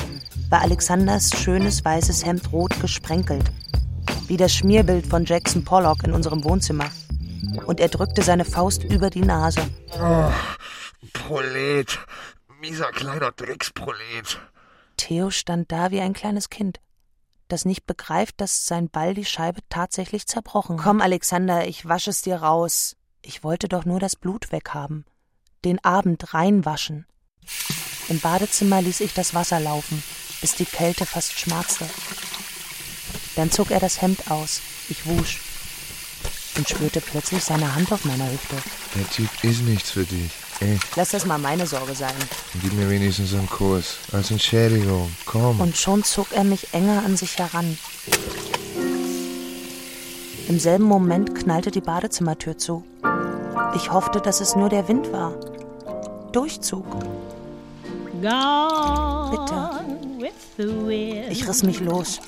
[0.49, 3.45] war Alexanders schönes weißes Hemd rot gesprenkelt,
[4.27, 6.89] wie das Schmierbild von Jackson Pollock in unserem Wohnzimmer.
[7.65, 9.61] Und er drückte seine Faust über die Nase.
[9.99, 10.31] Oh,
[11.13, 11.99] Prolet.
[12.59, 14.39] Mieser kleiner Drecksprolet.
[14.97, 16.79] Theo stand da wie ein kleines Kind,
[17.47, 20.83] das nicht begreift, dass sein Ball die Scheibe tatsächlich zerbrochen hat.
[20.83, 22.95] Komm, Alexander, ich wasche es dir raus.
[23.21, 25.05] Ich wollte doch nur das Blut weghaben,
[25.63, 27.05] den Abend reinwaschen.
[28.09, 30.01] Im Badezimmer ließ ich das Wasser laufen,
[30.41, 31.85] bis die Kälte fast schmerzte.
[33.37, 34.61] Dann zog er das Hemd aus.
[34.89, 35.39] Ich wusch
[36.57, 38.55] und spürte plötzlich seine Hand auf meiner Hüfte.
[38.95, 40.31] Der Typ ist nichts für dich.
[40.59, 42.15] Ey, Lass das mal meine Sorge sein.
[42.61, 43.97] gib mir wenigstens einen Kuss.
[44.11, 45.11] Als Entschädigung.
[45.25, 45.61] Komm.
[45.61, 47.77] Und schon zog er mich enger an sich heran.
[50.47, 52.83] Im selben Moment knallte die Badezimmertür zu.
[53.75, 55.33] Ich hoffte, dass es nur der Wind war.
[56.31, 56.85] Durchzug.
[58.19, 59.69] Bitte.
[61.29, 62.19] Ich riss mich los.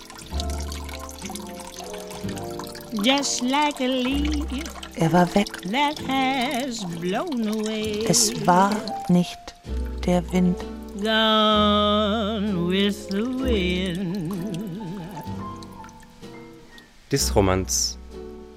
[4.96, 5.48] Er war weg.
[5.72, 8.04] that has blown away.
[8.08, 8.72] Es war
[9.10, 9.38] nicht
[10.06, 10.56] der Wind.
[11.02, 14.34] Gone with the wind.
[17.12, 17.98] Disromanz.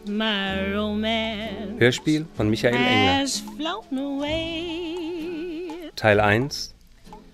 [0.07, 3.21] My romance Hörspiel von Michael Engler.
[3.21, 5.91] has flown away.
[5.95, 6.75] Teil 1.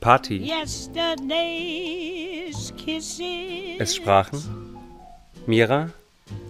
[0.01, 0.37] Party.
[0.39, 3.79] Yesterday's kisses.
[3.79, 4.77] Es sprachen
[5.47, 5.89] Mira,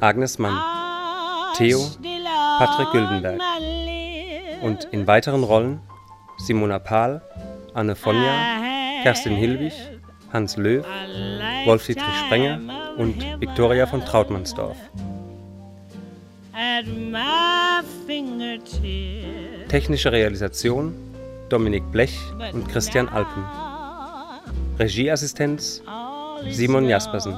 [0.00, 0.58] Agnes Mann,
[1.56, 1.80] Theo,
[2.58, 3.40] Patrick Güldenberg
[4.62, 5.80] und in weiteren Rollen
[6.38, 7.22] Simona Pahl,
[7.74, 9.72] Anne Fonja, Kerstin Hilbig,
[10.32, 10.84] Hans Löw,
[11.64, 12.60] Wolf-Dietrich Sprenger
[12.96, 14.76] und Viktoria von Trautmannsdorf.
[19.68, 20.94] Technische Realisation
[21.48, 22.18] Dominik Blech
[22.52, 23.44] und Christian Alpen.
[24.78, 25.82] Regieassistenz
[26.48, 27.34] Simon Jaspersen.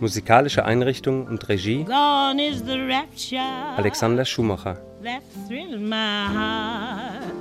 [0.00, 4.76] Musikalische Einrichtung und Regie Gone is the rapture Alexander Schumacher.
[5.02, 7.32] that thrilled my heart.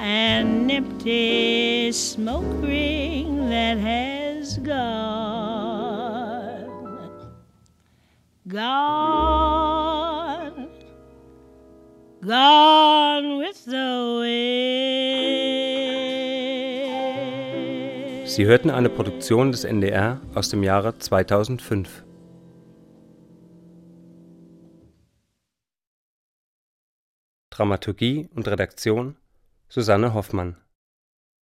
[0.00, 5.82] An empty smoke ring that has gone.
[8.48, 10.68] Gone.
[12.26, 15.41] Gone with the wind.
[18.34, 22.02] Sie hörten eine Produktion des NDR aus dem Jahre 2005.
[27.50, 29.18] Dramaturgie und Redaktion
[29.68, 30.56] Susanne Hoffmann